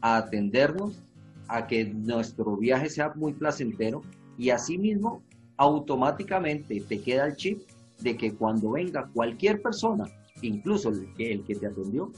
[0.00, 1.00] a atendernos,
[1.48, 4.02] a que nuestro viaje sea muy placentero
[4.36, 5.22] y asimismo
[5.56, 7.60] automáticamente te queda el chip
[8.00, 10.04] de que cuando venga cualquier persona,
[10.42, 12.12] incluso el que, el que te atendió,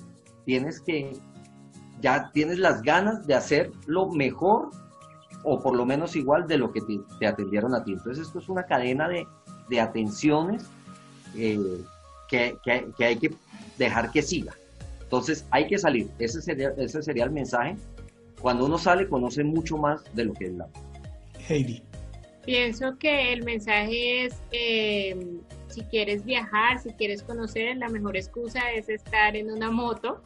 [0.44, 1.12] tienes que,
[2.00, 4.70] ya tienes las ganas de hacer lo mejor
[5.42, 7.92] o por lo menos igual de lo que te, te atendieron a ti.
[7.92, 9.26] Entonces esto es una cadena de,
[9.68, 10.64] de atenciones
[11.36, 11.58] eh,
[12.28, 13.34] que, que- que hay que
[13.78, 14.54] dejar que siga.
[15.02, 17.76] Entonces hay que salir, ese sería, ese sería el mensaje.
[18.40, 20.66] Cuando uno sale conoce mucho más de lo que es la...
[21.48, 21.82] Heidi.
[22.44, 25.16] Pienso que el mensaje es, eh,
[25.68, 30.22] si quieres viajar, si quieres conocer, la mejor excusa es estar en una moto.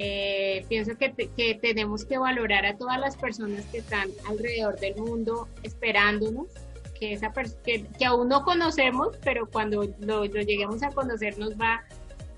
[0.00, 4.94] Eh, pienso que, que, tenemos que valorar a todas las personas que están alrededor del
[4.94, 6.46] mundo esperándonos,
[7.00, 7.32] que, esa
[7.64, 11.82] que, que aún no conocemos, pero cuando lo, lo, lleguemos a conocer nos va,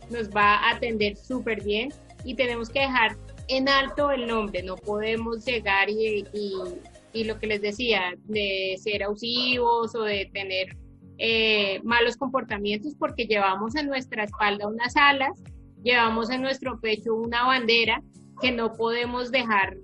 [0.09, 1.93] nos va a atender súper bien
[2.25, 6.53] y tenemos que dejar en alto el nombre, no podemos llegar y, y,
[7.13, 10.79] y lo que les decía, de ser abusivos o de tener
[11.19, 15.43] eh, malos comportamientos porque llevamos en nuestra espalda unas alas,
[15.83, 18.03] llevamos en nuestro pecho una bandera
[18.41, 19.77] que no podemos dejar,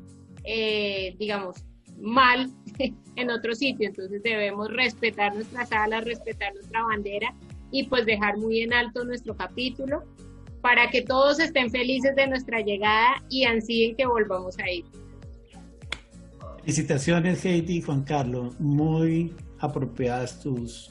[0.44, 1.64] eh, digamos,
[1.98, 2.50] mal
[3.16, 3.88] en otro sitio.
[3.88, 7.34] Entonces debemos respetar nuestras alas, respetar nuestra bandera
[7.70, 10.04] y pues dejar muy en alto nuestro capítulo
[10.60, 14.84] para que todos estén felices de nuestra llegada y ansíen que volvamos a ir.
[16.60, 20.90] Felicitaciones Heidi y Juan Carlos, muy apropiadas tus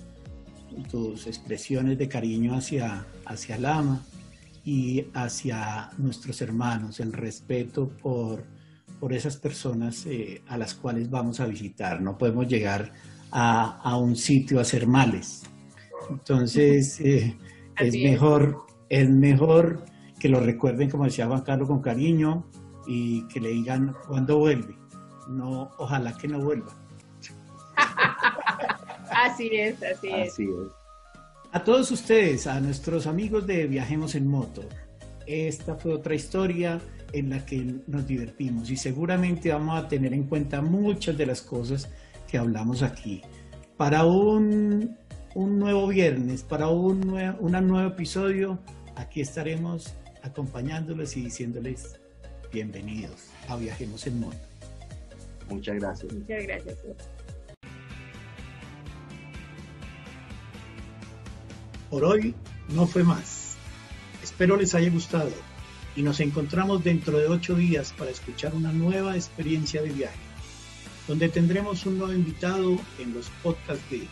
[0.92, 4.04] tus expresiones de cariño hacia, hacia Lama
[4.66, 8.44] y hacia nuestros hermanos, el respeto por,
[9.00, 12.02] por esas personas eh, a las cuales vamos a visitar.
[12.02, 12.92] No podemos llegar
[13.32, 15.44] a, a un sitio a hacer males.
[16.10, 17.38] Entonces, eh,
[17.78, 19.86] es, mejor, es mejor
[20.20, 22.44] que lo recuerden, como decía Juan Carlos, con cariño
[22.88, 24.76] y que le digan cuándo vuelve.
[25.30, 26.74] No, ojalá que no vuelva.
[29.12, 30.36] Así es, así, es.
[31.56, 34.62] A todos ustedes, a nuestros amigos de Viajemos en Moto,
[35.26, 36.82] esta fue otra historia
[37.14, 41.42] en la que nos divertimos y seguramente vamos a tener en cuenta muchas de las
[41.42, 41.88] cosas
[42.30, 43.22] que hablamos aquí.
[43.78, 44.98] Para un,
[45.34, 48.60] un nuevo viernes, para un, nuevo, un nuevo episodio,
[48.98, 49.94] aquí estaremos
[50.24, 52.02] acompañándoles y diciéndoles
[52.52, 54.36] bienvenidos a Viajemos en Moto.
[55.50, 56.12] Muchas gracias.
[56.12, 56.76] Muchas gracias.
[61.90, 62.34] Por hoy
[62.70, 63.58] no fue más.
[64.24, 65.32] Espero les haya gustado
[65.96, 70.20] y nos encontramos dentro de ocho días para escuchar una nueva experiencia de viaje,
[71.08, 74.08] donde tendremos un nuevo invitado en los podcasts de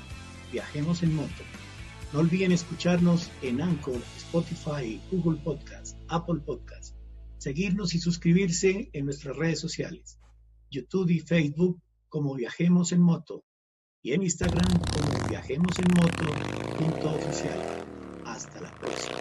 [0.51, 1.43] Viajemos en Moto.
[2.13, 6.95] No olviden escucharnos en Anchor, Spotify, Google Podcast, Apple Podcast,
[7.39, 10.19] seguirnos y suscribirse en nuestras redes sociales,
[10.69, 13.43] YouTube y Facebook como Viajemos en Moto
[14.03, 16.31] y en Instagram como Viajemos en Moto.
[18.23, 19.12] Hasta la próxima.